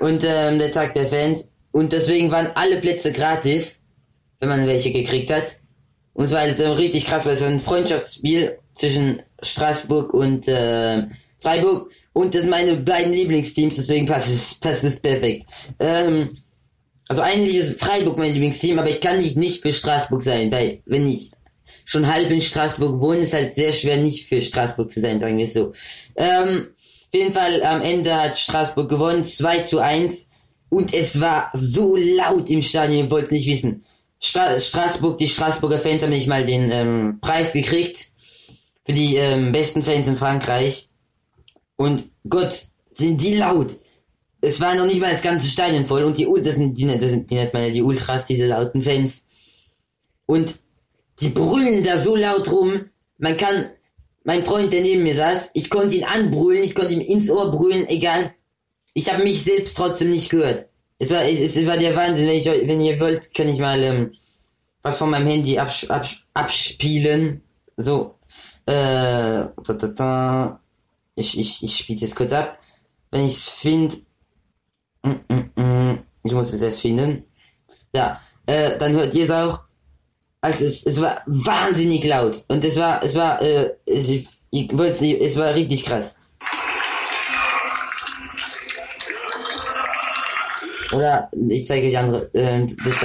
[0.00, 1.52] Und ähm, der Tag der Fans.
[1.70, 3.86] Und deswegen waren alle Plätze gratis,
[4.40, 5.44] wenn man welche gekriegt hat.
[6.14, 10.48] Und es war halt äh, richtig krass, weil es war ein Freundschaftsspiel zwischen Straßburg und
[10.48, 11.04] äh,
[11.38, 11.92] Freiburg.
[12.16, 15.50] Und das sind meine beiden Lieblingsteams, deswegen passt es, passt es perfekt.
[15.78, 16.38] Ähm,
[17.08, 20.80] also eigentlich ist Freiburg mein Lieblingsteam, aber ich kann nicht, nicht für Straßburg sein, weil
[20.86, 21.32] wenn ich
[21.84, 25.36] schon halb in Straßburg wohne, ist halt sehr schwer nicht für Straßburg zu sein, sagen
[25.36, 25.74] wir es so.
[26.16, 26.68] Ähm,
[27.06, 30.30] auf jeden Fall am Ende hat Straßburg gewonnen, 2 zu 1
[30.70, 33.84] und es war so laut im Stadion, ihr wollt nicht wissen.
[34.20, 38.06] Stra Straßburg, die Straßburger Fans haben nicht mal den ähm, Preis gekriegt
[38.86, 40.88] für die ähm, besten Fans in Frankreich.
[41.76, 43.76] Und Gott, sind die laut.
[44.40, 47.10] Es war noch nicht mal das ganze Stadion voll und die, das sind, die, das
[47.10, 49.28] sind, die nennt man ja die Ultras, diese lauten Fans.
[50.26, 50.56] Und
[51.20, 53.70] die brüllen da so laut rum, man kann,
[54.24, 57.50] mein Freund, der neben mir saß, ich konnte ihn anbrüllen, ich konnte ihm ins Ohr
[57.50, 58.34] brüllen, egal.
[58.92, 60.68] Ich habe mich selbst trotzdem nicht gehört.
[60.98, 62.26] Es war, es, es war der Wahnsinn.
[62.26, 64.12] Wenn, ich, wenn ihr wollt, kann ich mal ähm,
[64.82, 67.42] was von meinem Handy abs abs abspielen.
[67.76, 68.14] So.
[68.64, 70.60] Äh, da, da, da.
[71.16, 72.58] Ich, ich, ich spiele jetzt kurz ab.
[73.10, 73.96] Wenn ich's finde.
[75.02, 75.98] Mm, mm, mm.
[76.24, 77.24] Ich muss es erst finden.
[77.94, 78.20] Ja.
[78.44, 79.60] Äh, dann hört ihr es auch.
[80.40, 82.44] Also es, es war wahnsinnig laut.
[82.48, 86.20] Und es war, es war, äh, es, ich, ich wollt's nicht, es war richtig krass.
[90.92, 92.32] Oder ich zeige euch andere.
[92.34, 93.02] Äh, das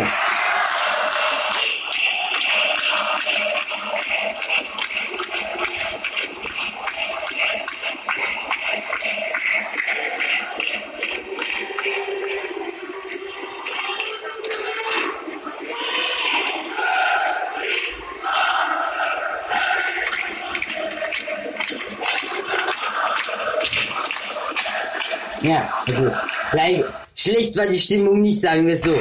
[25.44, 26.12] Ja, also
[26.54, 26.94] leise.
[27.16, 29.00] Schlecht war die Stimmung nicht, sagen wir es so.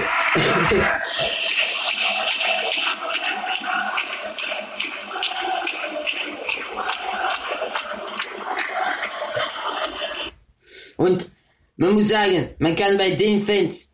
[10.96, 11.30] Und
[11.76, 13.92] man muss sagen, man kann bei den Fans,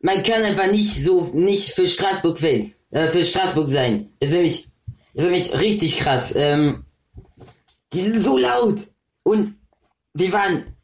[0.00, 4.12] man kann einfach nicht so, nicht für Straßburg-Fans, äh, für Straßburg sein.
[4.20, 4.68] Ist nämlich,
[5.12, 6.34] ist nämlich richtig krass.
[6.34, 6.86] Ähm,
[7.92, 8.86] die sind so laut.
[9.24, 9.58] Und
[10.14, 10.77] wir waren,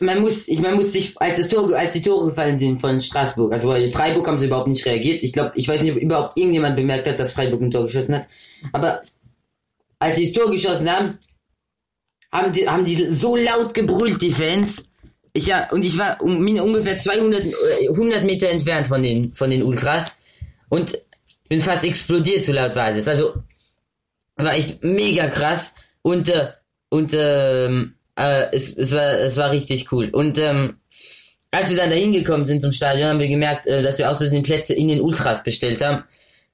[0.00, 3.00] man muss, ich, man muss sich, als das Tor, als die Tore gefallen sind von
[3.00, 5.22] Straßburg, also bei Freiburg haben sie überhaupt nicht reagiert.
[5.22, 8.16] Ich glaube, ich weiß nicht, ob überhaupt irgendjemand bemerkt hat, dass Freiburg ein Tor geschossen
[8.16, 8.26] hat.
[8.72, 9.02] Aber
[9.98, 11.18] als sie das Tor geschossen haben,
[12.30, 14.88] haben die, haben die so laut gebrüllt, die Fans.
[15.32, 19.50] Ich ja, und ich war um, ungefähr 200, äh, 100 Meter entfernt von den, von
[19.50, 20.18] den Ultras.
[20.68, 20.96] Und
[21.48, 23.08] bin fast explodiert, so laut war das.
[23.08, 23.34] Also,
[24.36, 25.74] war echt mega krass.
[26.02, 26.52] Und, äh,
[26.90, 30.10] und, ähm, äh, es, es war, es war richtig cool.
[30.10, 30.76] Und, ähm,
[31.50, 34.18] als wir dann da hingekommen sind zum Stadion, haben wir gemerkt, äh, dass wir aus
[34.18, 36.04] Versehen Plätze in den Ultras bestellt haben,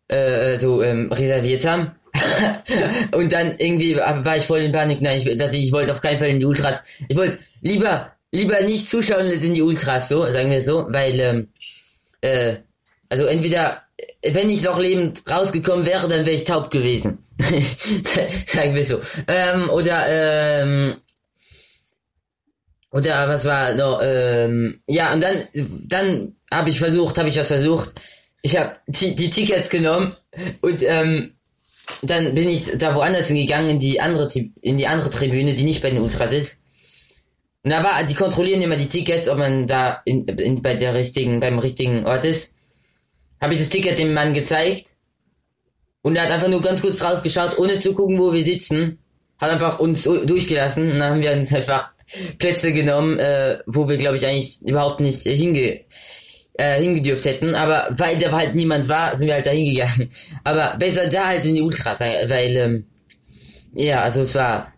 [0.09, 1.93] äh, so, ähm, reserviert haben.
[3.13, 6.01] und dann irgendwie war ich voll in Panik, nein, ich, dass ich, ich wollte auf
[6.01, 6.85] keinen Fall in die Ultras.
[7.09, 11.21] Ich wollte lieber, lieber nicht zuschauen als in die Ultras, so, sagen wir so, weil,
[11.21, 11.49] ähm,
[12.21, 12.57] äh,
[13.09, 13.83] also entweder
[14.23, 17.19] wenn ich noch lebend rausgekommen wäre, dann wäre ich taub gewesen.
[18.47, 19.01] Sagen wir so.
[19.27, 20.97] Ähm, oder, ähm,
[22.93, 25.45] oder was war noch, ähm, ja, und dann,
[25.87, 27.93] dann habe ich versucht, habe ich was versucht.
[28.43, 30.15] Ich habe die, Tickets genommen
[30.61, 31.35] und ähm,
[32.03, 34.29] dann bin ich da woanders hingegangen in die andere
[34.63, 36.63] in die andere Tribüne, die nicht bei den Ultras ist.
[37.63, 40.95] Und da war, die kontrollieren immer die Tickets, ob man da in, in, bei der
[40.95, 42.57] richtigen, beim richtigen Ort ist.
[43.41, 44.87] Habe ich das Ticket dem Mann gezeigt
[46.03, 48.99] und er hat einfach nur ganz kurz drauf geschaut, ohne zu gucken, wo wir sitzen.
[49.39, 51.93] Hat einfach uns du- durchgelassen und dann haben wir uns einfach
[52.39, 55.81] Plätze genommen, äh, wo wir, glaube ich, eigentlich überhaupt nicht hinge
[56.61, 60.11] äh, hingedürft hätten, aber weil da halt niemand war, sind wir halt da hingegangen.
[60.45, 62.87] Aber besser da halt in die Ultras, weil, ähm,
[63.75, 64.73] ja, also es war,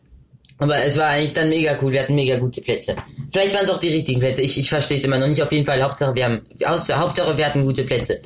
[0.58, 2.94] aber es war eigentlich dann mega cool, wir hatten mega gute Plätze.
[3.32, 5.50] Vielleicht waren es auch die richtigen Plätze, ich, ich verstehe es immer noch nicht, auf
[5.50, 8.20] jeden Fall, Hauptsache wir haben, Hauptsache wir hatten gute Plätze.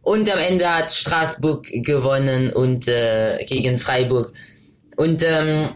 [0.00, 4.32] Und am Ende hat Straßburg gewonnen und äh, gegen Freiburg.
[4.96, 5.70] Und ähm,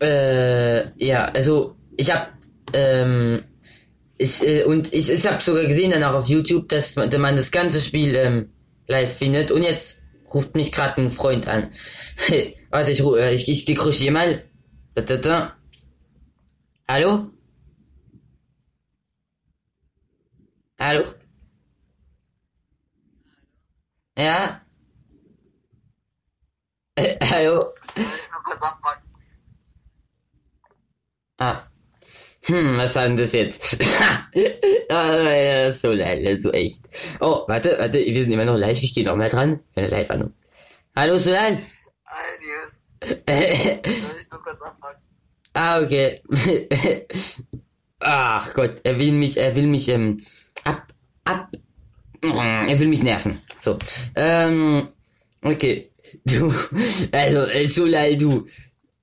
[0.00, 2.32] äh, ja, also ich hab
[2.72, 3.44] ähm,
[4.18, 7.36] ich, äh, und ich, ich habe sogar gesehen danach auf YouTube, dass man, dass man
[7.36, 8.52] das ganze Spiel ähm,
[8.86, 9.50] live findet.
[9.50, 11.70] Und jetzt ruft mich gerade ein Freund an.
[12.70, 14.44] Warte, ich, ru- äh, ich, ich dekruschiere mal.
[14.94, 15.56] Da, da, da.
[16.88, 17.30] Hallo?
[20.78, 21.04] Hallo?
[24.16, 24.60] Ja?
[26.96, 27.64] Äh, hallo?
[31.40, 31.62] Ah.
[32.42, 33.78] Hm, was war denn das jetzt?
[34.92, 36.82] Ah, so leid, so echt.
[37.20, 39.60] Oh, warte, warte, wir sind immer noch live, ich gehe noch mal dran.
[39.76, 40.34] Eine live an.
[40.96, 41.56] Hallo, Solal?
[45.54, 46.20] ah, okay.
[48.00, 50.20] Ach Gott, er will mich, er will mich, ähm,
[50.64, 50.92] ab,
[51.24, 51.52] ab,
[52.20, 53.40] er will mich nerven.
[53.60, 53.78] So,
[54.16, 54.88] ähm,
[55.42, 55.92] okay.
[56.24, 56.52] Du,
[57.12, 58.48] also, äh, Solal, du,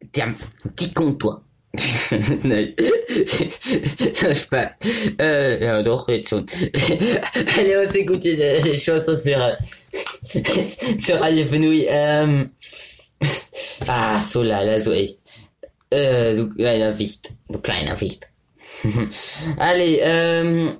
[0.02, 0.36] der,
[0.78, 1.47] die toi.
[2.44, 2.74] Nein.
[4.34, 4.78] Spaß.
[5.20, 6.46] Euh, ja, doch, jetzt schon.
[7.58, 9.58] Allez, on s'écoute une euh, chanson sur,
[11.00, 11.86] sur Radio Fenouil.
[11.88, 12.52] Ähm,
[13.88, 15.20] ah, so lala, so echt.
[15.90, 17.32] Äh, du kleiner Wicht.
[17.50, 18.28] Du kleiner Wicht.
[19.58, 20.80] Allez, ähm,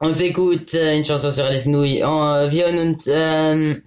[0.00, 2.04] on s'écoute une chanson sur Radio Fenouil.
[2.04, 3.82] On, wir hören uns, ähm,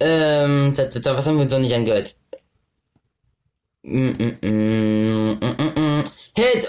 [0.00, 2.14] ähm, was haben wir uns noch nicht angehört?
[3.86, 4.34] Head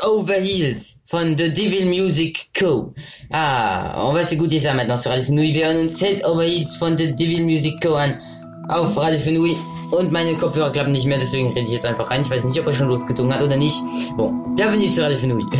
[0.03, 2.93] Over Heels von The Devil Music Co.
[3.31, 5.51] Ah, on va s'écouter ça maintenant sur Radio Fenouil.
[5.51, 7.95] Wir hören uns Head Over Heels von The Devil Music Co.
[7.95, 8.17] an
[8.69, 9.55] auf Radio Fenouil.
[9.91, 12.21] Und meine Kopfhörer klappen nicht mehr, deswegen rede ich jetzt einfach rein.
[12.21, 13.81] Ich weiß nicht, ob er schon losgezogen hat oder nicht.
[14.15, 15.47] Bon, bienvenue sur Radio Fenouil.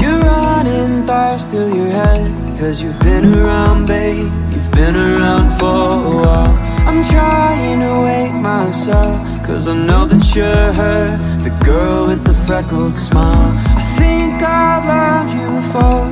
[0.00, 4.32] You're running thoughts through your head Cause you've been around, babe
[4.78, 6.54] been around for a while.
[6.88, 9.16] I'm trying to wake myself
[9.46, 11.02] Cause I know that you're her
[11.46, 13.52] The girl with the freckled smile.
[13.82, 16.06] I think I've loved you before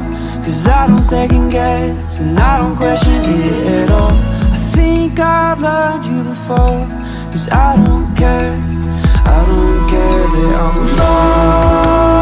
[0.45, 4.17] Cause I don't second guess And I don't question it at all.
[4.59, 6.83] I think I've loved you before
[7.33, 8.55] Cause I don't care.
[9.35, 12.16] I don't care that I'm lost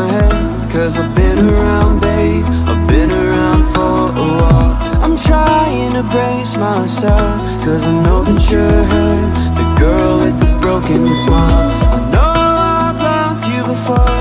[0.00, 2.44] my head Cause I've been around, babe.
[2.70, 4.72] I've been around for a while.
[5.04, 9.14] I'm trying to brace myself Cause I know that you're her
[9.58, 11.70] The girl with the broken smile.
[11.96, 12.32] I know
[12.82, 14.18] I've loved you before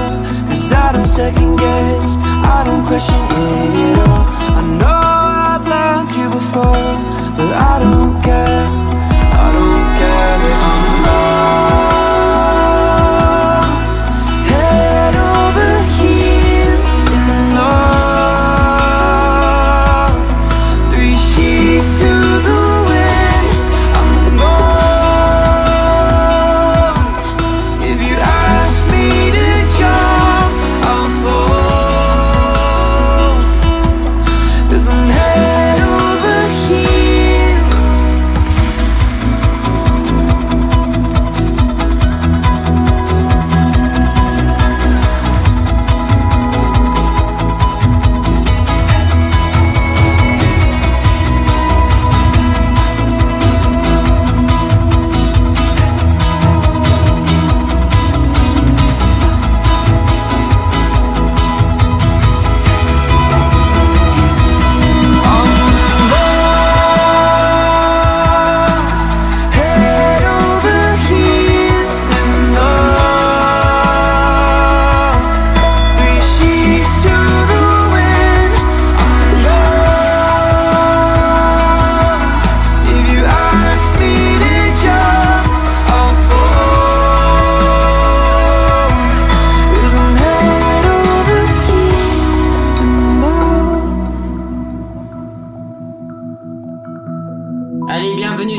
[0.50, 2.10] Cause I don't second guess.
[2.56, 4.24] I don't question it at all.
[4.60, 5.00] I know
[5.52, 7.09] I've loved you before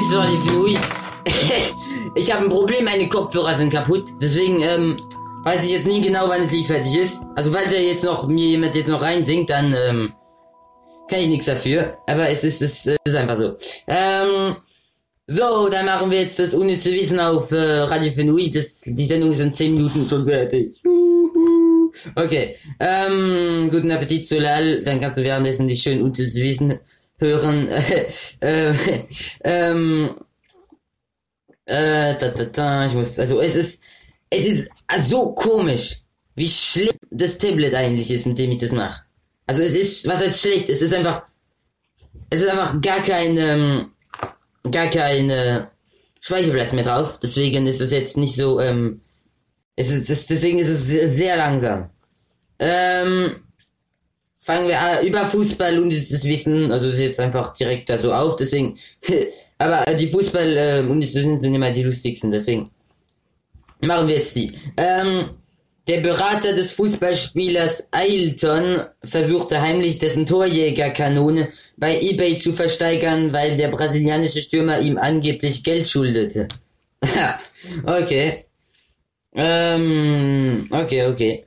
[0.01, 0.79] ist doch nicht Louis.
[2.15, 4.05] ich habe ein Problem, meine Kopfhörer sind kaputt.
[4.21, 4.97] Deswegen ähm,
[5.45, 7.23] weiß ich jetzt nie genau, wann das Lied fertig ist.
[7.37, 10.13] Also falls er jetzt noch mir jemand jetzt noch reinsingt, dann ähm,
[11.09, 11.99] kann ich nichts dafür.
[12.07, 13.57] Aber es ist es ist einfach so.
[13.87, 14.57] Ähm,
[15.29, 18.51] so, dann machen wir jetzt das unnütze Wissen auf äh, Radio Fenui.
[18.51, 20.83] Das, die Sendung ist in 10 Minuten schon fertig.
[22.17, 22.57] Okay.
[22.81, 24.83] Ähm, guten Appetit, Solal.
[24.83, 26.81] Dann kannst du währenddessen die schön unnützes Wissen
[27.21, 27.69] hören.
[28.41, 28.75] äh,
[29.45, 30.17] ähm,
[31.67, 33.83] äh, da, da, da, ich muss, also es ist,
[34.29, 34.71] es ist
[35.03, 35.99] so komisch,
[36.35, 39.05] wie schlecht das Tablet eigentlich ist, mit dem ich das mache.
[39.47, 40.69] Also es ist, was heißt schlecht?
[40.69, 41.23] Es ist einfach,
[42.31, 43.93] es ist einfach gar kein, ähm,
[44.71, 45.67] gar kein äh,
[46.21, 47.19] Speicherplatz mehr drauf.
[47.23, 49.01] Deswegen ist es jetzt nicht so, ähm,
[49.77, 51.91] es ist, das, deswegen ist es sehr langsam.
[52.59, 53.43] Ähm,
[54.41, 58.13] fangen wir an, über Fußball und das Wissen, also ist jetzt einfach direkt da so
[58.13, 58.75] auf, deswegen,
[59.59, 62.71] aber äh, die Fußball äh, und das Wissen sind immer die lustigsten, deswegen
[63.81, 64.53] machen wir jetzt die.
[64.77, 65.31] Ähm,
[65.89, 73.69] der Berater des Fußballspielers Ailton versuchte heimlich dessen Torjägerkanone bei eBay zu versteigern, weil der
[73.69, 76.47] brasilianische Stürmer ihm angeblich Geld schuldete.
[77.87, 78.45] okay.
[79.35, 81.47] Ähm, okay, okay.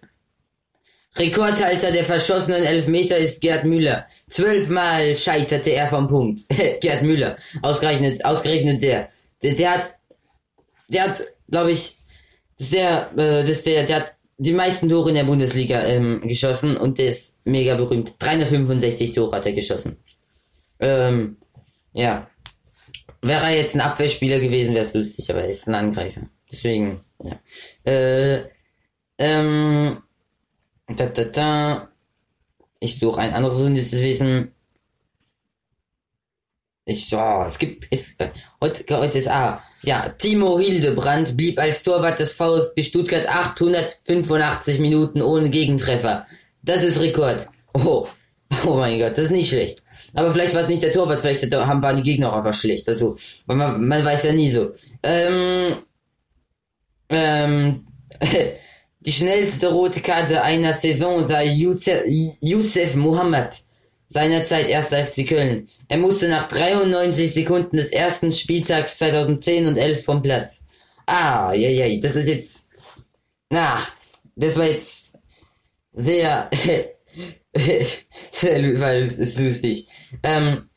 [1.16, 4.08] Rekordhalter der verschossenen Elfmeter ist Gerd Müller.
[4.30, 6.42] Zwölfmal scheiterte er vom Punkt.
[6.82, 7.38] Gerd Müller.
[7.62, 9.10] Ausgerechnet, ausgerechnet der.
[9.44, 9.92] Der, der hat,
[10.88, 11.98] der hat, glaube ich,
[12.58, 16.78] das der, äh, das der, der hat die meisten Tore in der Bundesliga ähm, geschossen
[16.78, 18.16] und der ist mega berühmt.
[18.20, 19.98] 365 Tore hat er geschossen.
[20.80, 21.38] Ähm,
[21.94, 22.28] ja.
[23.22, 26.24] Wäre er jetzt ein Abwehrspieler gewesen, wäre es lustig, aber er ist ein Angreifer.
[26.52, 27.40] Deswegen, ja.
[27.90, 28.44] Äh,
[29.18, 30.03] ähm,
[31.00, 31.90] da, da, da.
[32.80, 34.52] Ich suche ein anderes unnützes Wissen.
[36.86, 38.18] Ich, ja, es gibt, es,
[38.60, 45.22] heute, heute ist, ah, ja, Timo Hildebrand blieb als Torwart des VfB Stuttgart 885 Minuten
[45.22, 46.28] ohne Gegentreffer.
[46.62, 47.48] Das ist Rekord.
[47.74, 48.08] Oh,
[48.66, 49.82] oh mein Gott, das ist nicht schlecht.
[50.14, 52.88] Aber vielleicht war es nicht der Torwart, vielleicht haben, waren die Gegner auch einfach schlecht.
[52.90, 53.18] Also,
[53.48, 54.74] man, man weiß ja nie so.
[55.02, 55.78] Ähm,
[57.10, 57.86] ähm,
[59.06, 63.62] die schnellste rote Karte einer Saison sei Youssef, Mohammed,
[64.08, 65.68] seinerzeit erster FC Köln.
[65.90, 70.68] Er musste nach 93 Sekunden des ersten Spieltags 2010 und 11 vom Platz.
[71.06, 72.70] Ah, ja, ja, das ist jetzt,
[73.50, 73.80] na,
[74.36, 75.20] das war jetzt
[75.92, 76.50] sehr,
[77.54, 79.88] sehr, weil es ist lustig.
[80.24, 80.70] Ähm,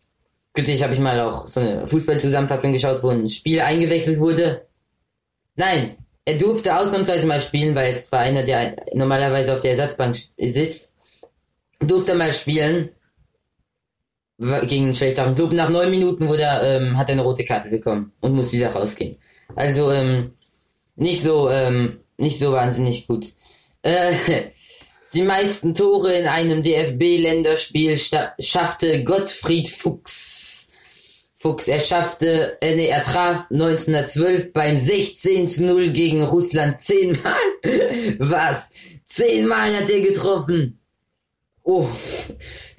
[0.53, 4.67] kürzlich habe ich mal auch so eine Fußballzusammenfassung geschaut, wo ein Spiel eingewechselt wurde.
[5.55, 5.97] Nein,
[6.27, 10.95] er durfte ausnahmsweise mal spielen, weil es war einer, der normalerweise auf der Ersatzbank sitzt.
[11.79, 12.91] Durfte mal spielen
[14.39, 15.53] gegen einen schlechteren Club.
[15.53, 18.71] Nach neun Minuten wurde er, ähm, hat er eine rote Karte bekommen und muss wieder
[18.71, 19.17] rausgehen.
[19.55, 20.33] Also ähm,
[20.97, 23.33] nicht so ähm, nicht so wahnsinnig gut.
[23.83, 24.13] Äh,
[25.15, 27.99] die meisten Tore in einem DFB-Länderspiel
[28.41, 30.66] schaffte Gottfried Fuchs.
[31.47, 37.35] Fuchs, er schaffte, äh, nee, er traf 1912 beim 16 zu 0 gegen Russland zehnmal.
[38.19, 38.73] Was?
[39.05, 40.81] Zehnmal hat er getroffen.
[41.63, 41.87] Oh,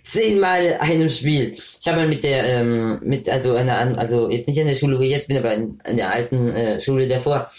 [0.03, 1.53] zehnmal einem Spiel.
[1.53, 4.99] Ich habe mal mit der, ähm, mit, also einer, also jetzt nicht in der Schule,
[4.99, 7.49] wo ich jetzt bin, aber in, in der alten äh, Schule davor,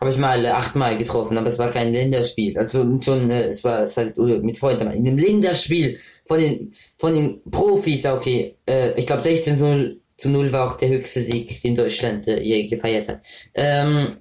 [0.00, 2.56] habe ich mal äh, achtmal getroffen, aber es war kein Länderspiel.
[2.56, 4.06] Also schon, äh, es war, es war
[4.40, 9.58] mit Freunden, in dem Länderspiel von den, von den Profis, okay, äh, ich glaube 16
[9.58, 13.20] zu 0, zu 0 war auch der höchste Sieg, den Deutschland äh, je gefeiert hat.
[13.54, 14.18] Ähm,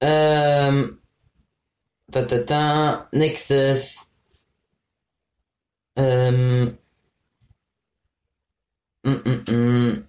[0.00, 0.98] ähm,
[2.08, 4.14] da, da, da, nächstes,
[5.96, 6.76] ähm,
[9.04, 10.04] mm, mm, mm.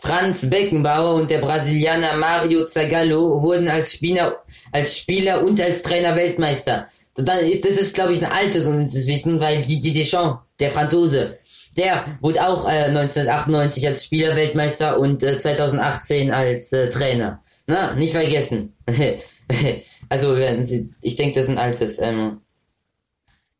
[0.00, 4.42] Franz Beckenbauer und der Brasilianer Mario Zagallo wurden als Spieler,
[4.72, 6.88] als Spieler und als Trainer Weltmeister.
[7.14, 11.38] Das ist, glaube ich, ein altes Wissen, weil Didier Deschamps, der Franzose,
[11.76, 17.42] der wurde auch äh, 1998 als Spieler Weltmeister und äh, 2018 als äh, Trainer.
[17.66, 18.74] Na, nicht vergessen.
[20.08, 22.40] also, ich denke, das ist ein altes, ähm,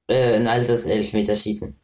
[0.08, 1.76] äh, ein altes Elfmeterschießen.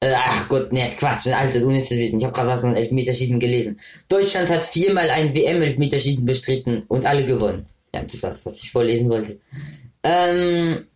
[0.00, 1.98] Äh, ach Gott, ne, Quatsch, ein altes unnützes.
[1.98, 3.80] Ich habe gerade was von Elfmeterschießen gelesen.
[4.08, 7.66] Deutschland hat viermal ein WM-Elfmeterschießen bestritten und alle gewonnen.
[7.94, 9.38] Ja, das war's, was ich vorlesen wollte.
[10.02, 10.86] Ähm,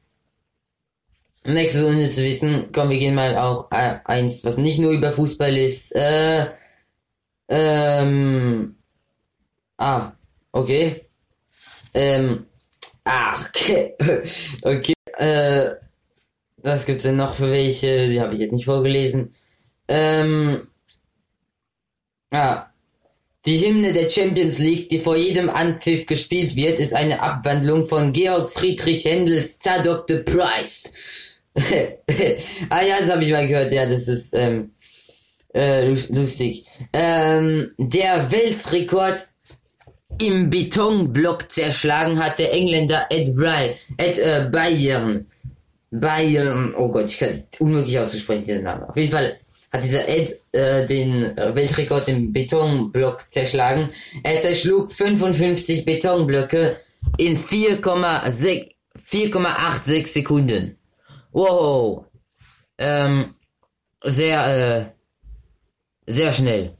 [1.54, 2.68] nächstes unnützes Wissen.
[2.72, 5.94] Komm, wir gehen mal auch äh, eins, was nicht nur über Fußball ist.
[5.94, 6.46] Äh,
[7.48, 8.76] ähm,
[9.78, 10.12] ah,
[10.52, 11.02] okay.
[11.94, 12.46] Ähm,
[13.04, 13.94] ach, okay.
[14.62, 14.94] okay.
[15.16, 15.70] Äh,
[16.58, 18.08] was gibt's denn noch für welche?
[18.08, 19.34] Die habe ich jetzt nicht vorgelesen.
[19.88, 20.68] Ähm,
[22.30, 22.66] ah,
[23.46, 28.12] Die Hymne der Champions League, die vor jedem Anpfiff gespielt wird, ist eine Abwandlung von
[28.12, 30.90] Georg Friedrich Händels Zadok the Christ.
[32.70, 34.72] ah ja, das habe ich mal gehört, ja, das ist ähm,
[35.54, 36.64] äh, lus- lustig.
[36.92, 39.26] Ähm, der Weltrekord
[40.20, 45.26] im Betonblock zerschlagen hat der Engländer Ed, Bry, Ed äh, Bayern.
[45.90, 48.84] Bayern, oh Gott, ich kann unmöglich auszusprechen diesen Namen.
[48.84, 49.38] Auf jeden Fall
[49.72, 53.88] hat dieser Ed äh, den Weltrekord im Betonblock zerschlagen.
[54.22, 56.76] Er zerschlug 55 Betonblöcke
[57.16, 58.70] in 4,6
[59.10, 60.77] 4,86 Sekunden.
[61.32, 62.04] Wow.
[62.78, 63.34] Ähm,
[64.04, 64.92] sehr,
[66.06, 66.74] äh, sehr schnell.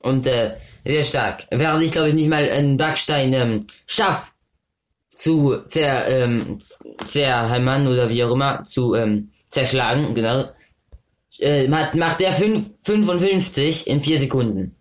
[0.00, 1.46] Und äh, sehr stark.
[1.50, 4.32] Während ich glaube ich nicht mal einen Backstein ähm, schaff
[5.10, 6.58] zu zer, ähm,
[7.04, 10.48] zerhämmern oder wie auch immer zu ähm, zerschlagen, genau.
[11.38, 14.76] Äh, macht, macht der fünf- 55 in vier Sekunden.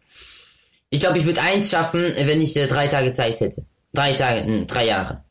[0.90, 3.66] Ich glaube, ich würde eins schaffen, wenn ich äh, drei Tage Zeit hätte.
[3.94, 5.24] Drei Tage, äh, drei Jahre.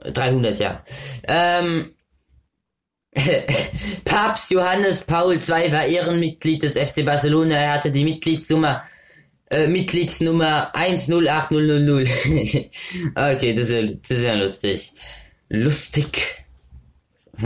[0.00, 0.82] 300 Jahre.
[1.24, 1.94] Ähm,
[4.04, 7.54] Papst Johannes Paul II war Ehrenmitglied des FC Barcelona.
[7.56, 8.82] Er hatte die Mitgliedsnummer
[9.52, 12.08] äh, Mitgliedsnummer 108000.
[13.14, 14.92] okay, das ist, ja, das ist ja lustig.
[15.50, 16.44] Lustig.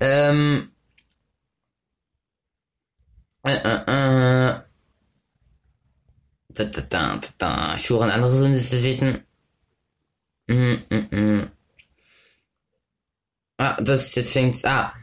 [0.00, 0.70] ähm,
[3.44, 4.60] äh, äh, äh.
[6.52, 7.74] Da, da, da, da, da.
[7.74, 9.24] Ich suche ein anderes unnützes Wissen.
[10.48, 11.50] Mm, mm, mm.
[13.60, 14.64] Ah, das jetzt fängt's.
[14.64, 14.94] Ah.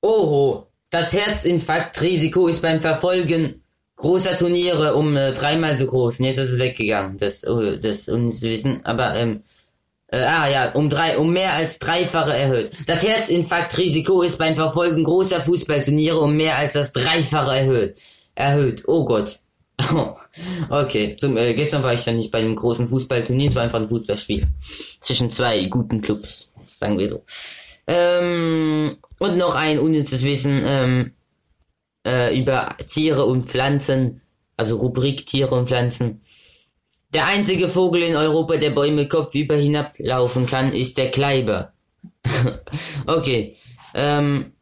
[0.00, 0.68] Oho.
[0.90, 3.62] Das Herzinfarktrisiko ist beim Verfolgen
[3.96, 6.20] großer Turniere um äh, dreimal so groß.
[6.20, 7.18] Und jetzt ist es weggegangen.
[7.18, 8.86] Das, oh, das Unwissen.
[8.86, 9.42] Aber, ähm,
[10.06, 12.70] äh, ah ja, um drei, um mehr als dreifache erhöht.
[12.86, 17.98] Das Herzinfarktrisiko ist beim Verfolgen großer Fußballturniere um mehr als das Dreifache erhöht.
[18.34, 18.84] Erhöht.
[18.86, 19.40] Oh Gott.
[20.70, 21.16] okay.
[21.18, 23.90] Zum, äh, gestern war ich ja nicht bei einem großen Fußballturnier, es war einfach ein
[23.90, 24.46] Fußballspiel.
[25.00, 26.53] Zwischen zwei guten Clubs.
[26.84, 27.24] Sagen wir so.
[27.86, 31.12] Ähm, und noch ein unnützes Wissen, ähm,
[32.06, 34.20] äh, über Tiere und Pflanzen.
[34.56, 36.20] Also Rubrik Tiere und Pflanzen.
[37.12, 41.72] Der einzige Vogel in Europa, der Bäume kopfüber hinablaufen kann, ist der Kleiber.
[43.06, 43.56] okay.
[43.94, 44.52] Ähm,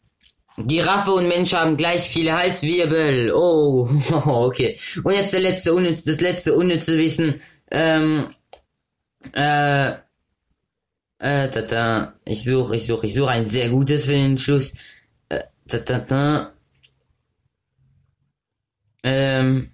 [0.59, 3.33] Giraffe und Mensch haben gleich viele Halswirbel.
[3.33, 3.89] Oh,
[4.27, 4.79] okay.
[5.03, 7.41] Und jetzt der letzte das letzte unnütze Wissen.
[7.71, 8.35] Ähm,
[9.33, 9.93] äh,
[11.23, 12.15] äh, da.
[12.25, 14.75] Ich suche, ich suche, ich suche ein sehr gutes für den Schluss.
[15.29, 16.53] Äh, da, da, da.
[19.05, 19.71] Ähm,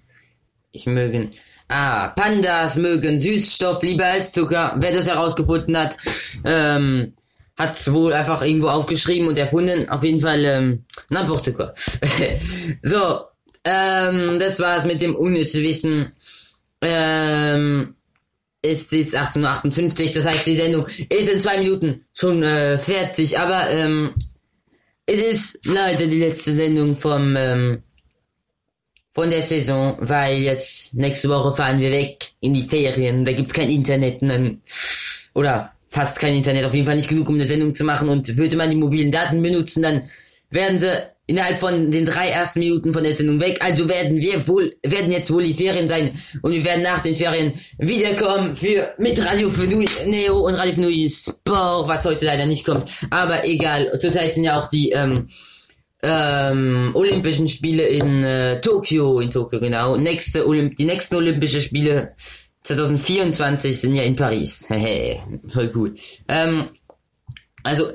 [0.70, 1.30] ich mögen.
[1.68, 4.74] Ah, Pandas mögen Süßstoff lieber als Zucker.
[4.78, 5.96] Wer das herausgefunden hat,
[6.44, 7.14] ähm,
[7.56, 9.88] hat's wohl einfach irgendwo aufgeschrieben und erfunden.
[9.88, 11.72] Auf jeden Fall, ähm, n'importe quoi.
[12.82, 13.20] so,
[13.64, 16.12] ähm, das war's mit dem unnütze Wissen.
[16.80, 17.96] Ähm,
[18.62, 23.70] ist jetzt 18.58 das heißt, die Sendung ist in zwei Minuten schon äh, fertig, aber
[23.70, 24.14] ähm,
[25.06, 27.82] es ist leider die letzte Sendung vom ähm,
[29.18, 33.52] von der Saison, weil jetzt nächste Woche fahren wir weg in die Ferien, da gibt's
[33.52, 34.62] kein Internet dann,
[35.34, 38.08] oder fast kein Internet, auf jeden Fall nicht genug, um eine Sendung zu machen.
[38.08, 40.08] Und würde man die mobilen Daten benutzen, dann
[40.50, 43.58] werden sie innerhalb von den drei ersten Minuten von der Sendung weg.
[43.60, 47.14] Also werden wir wohl, werden jetzt wohl die Ferien sein und wir werden nach den
[47.14, 52.64] Ferien wiederkommen für mit Radio Fenui Neo und Radio Fenui Sport, was heute leider nicht
[52.64, 52.86] kommt.
[53.10, 55.28] Aber egal, zurzeit sind ja auch die ähm,
[56.02, 59.96] ähm, Olympischen Spiele in äh, Tokio, in Tokio genau.
[59.96, 62.14] Nächste Olymp die nächsten Olympische Spiele
[62.62, 64.66] 2024 sind ja in Paris.
[64.70, 65.94] Hehe, voll cool.
[66.26, 66.70] Ähm,
[67.64, 67.88] also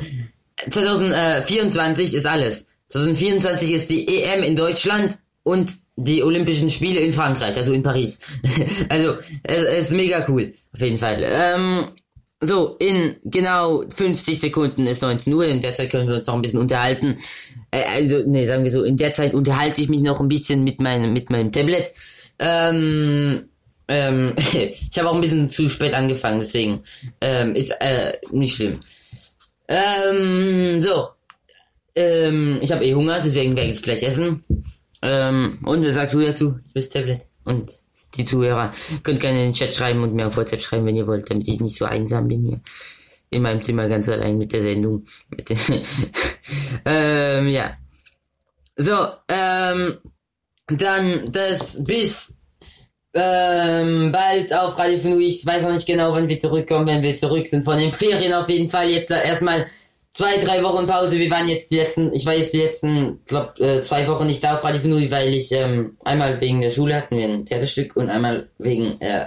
[0.70, 2.73] 2024 ist alles.
[2.94, 8.20] 2024 ist die EM in Deutschland und die Olympischen Spiele in Frankreich, also in Paris.
[8.90, 11.24] also es ist mega cool, auf jeden Fall.
[11.26, 11.88] Ähm,
[12.40, 16.36] so, in genau 50 Sekunden ist 19 Uhr, in der Zeit können wir uns noch
[16.36, 17.18] ein bisschen unterhalten.
[17.72, 20.64] Äh, also, nee, sagen wir so, in der Zeit unterhalte ich mich noch ein bisschen
[20.64, 21.92] mit meinem, mit meinem Tablet.
[22.38, 23.50] Ähm,
[23.88, 26.84] ähm, ich habe auch ein bisschen zu spät angefangen, deswegen
[27.22, 28.80] ähm, ist äh, nicht schlimm.
[29.68, 31.08] Ähm, so.
[31.96, 34.44] Ähm, ich habe eh Hunger, deswegen werde ich jetzt gleich essen.
[35.02, 36.52] Ähm, und was sagst du dazu?
[36.52, 37.22] Du bist Tablet.
[37.44, 37.74] Und
[38.16, 38.74] die Zuhörer
[39.04, 41.48] könnt gerne in den Chat schreiben und mir auf WhatsApp schreiben, wenn ihr wollt, damit
[41.48, 42.62] ich nicht so einsam bin hier.
[43.32, 45.06] In meinem Zimmer ganz allein mit der Sendung.
[45.30, 45.50] Mit
[46.86, 47.74] ähm, ja.
[48.76, 48.96] So,
[49.28, 49.98] ähm,
[50.68, 52.40] dann das bis
[53.14, 55.26] ähm, bald auf Radio Fenui.
[55.26, 58.34] Ich weiß noch nicht genau, wann wir zurückkommen, wenn wir zurück sind von den Ferien
[58.34, 58.90] auf jeden Fall.
[58.90, 59.68] Jetzt erstmal
[60.14, 61.18] zwei, drei Wochen Pause.
[61.18, 64.44] Wir waren jetzt die letzten, ich war jetzt die letzten, glaub, äh, zwei Wochen nicht
[64.44, 67.96] da auf Radio Fenui, weil ich ähm, einmal wegen der Schule hatten wir ein Theaterstück
[67.96, 69.26] und einmal wegen, äh,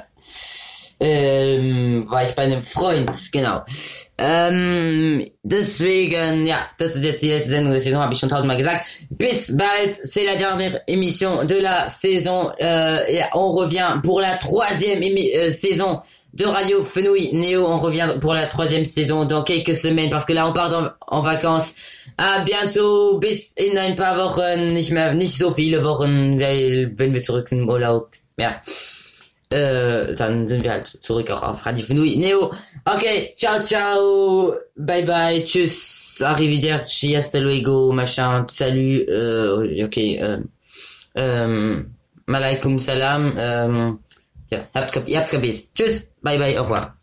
[0.99, 3.63] ähm, war ich bei einem Freund, genau.
[4.19, 8.57] Ähm, deswegen, ja, das ist jetzt die letzte Sendung der Saison, habe ich schon tausendmal
[8.57, 8.87] gesagt.
[9.11, 12.51] Bis bald, c'est la dernière émission de la saison.
[12.59, 16.01] Euh, et on revient pour la troisième émi- euh, saison
[16.37, 17.31] de Radio Fenouil.
[17.33, 17.67] Néo.
[17.67, 21.21] On revient pour la troisième saison dans quelques semaines parce que là on part en
[21.21, 21.75] vacances.
[22.19, 27.13] À bientôt, bis in ein paar Wochen, nicht mehr, nicht so viele Wochen, weil wenn
[27.13, 28.63] wir zurück sind im Urlaub, ja.
[29.51, 32.17] Äh, dann sind wir halt zurück auch auf Radio Fenouil.
[32.17, 32.53] Neo.
[32.85, 40.39] Okay, ciao, ciao, bye bye, tschüss, arrivederci, hasta luego, machin, salut, äh, okay, äh,
[41.15, 41.95] ähm,
[42.27, 43.99] malaikum salam, ähm,
[44.51, 45.65] ja, habt, ihr habt's kapiert.
[45.75, 46.96] Tschüss, bye bye, au revoir.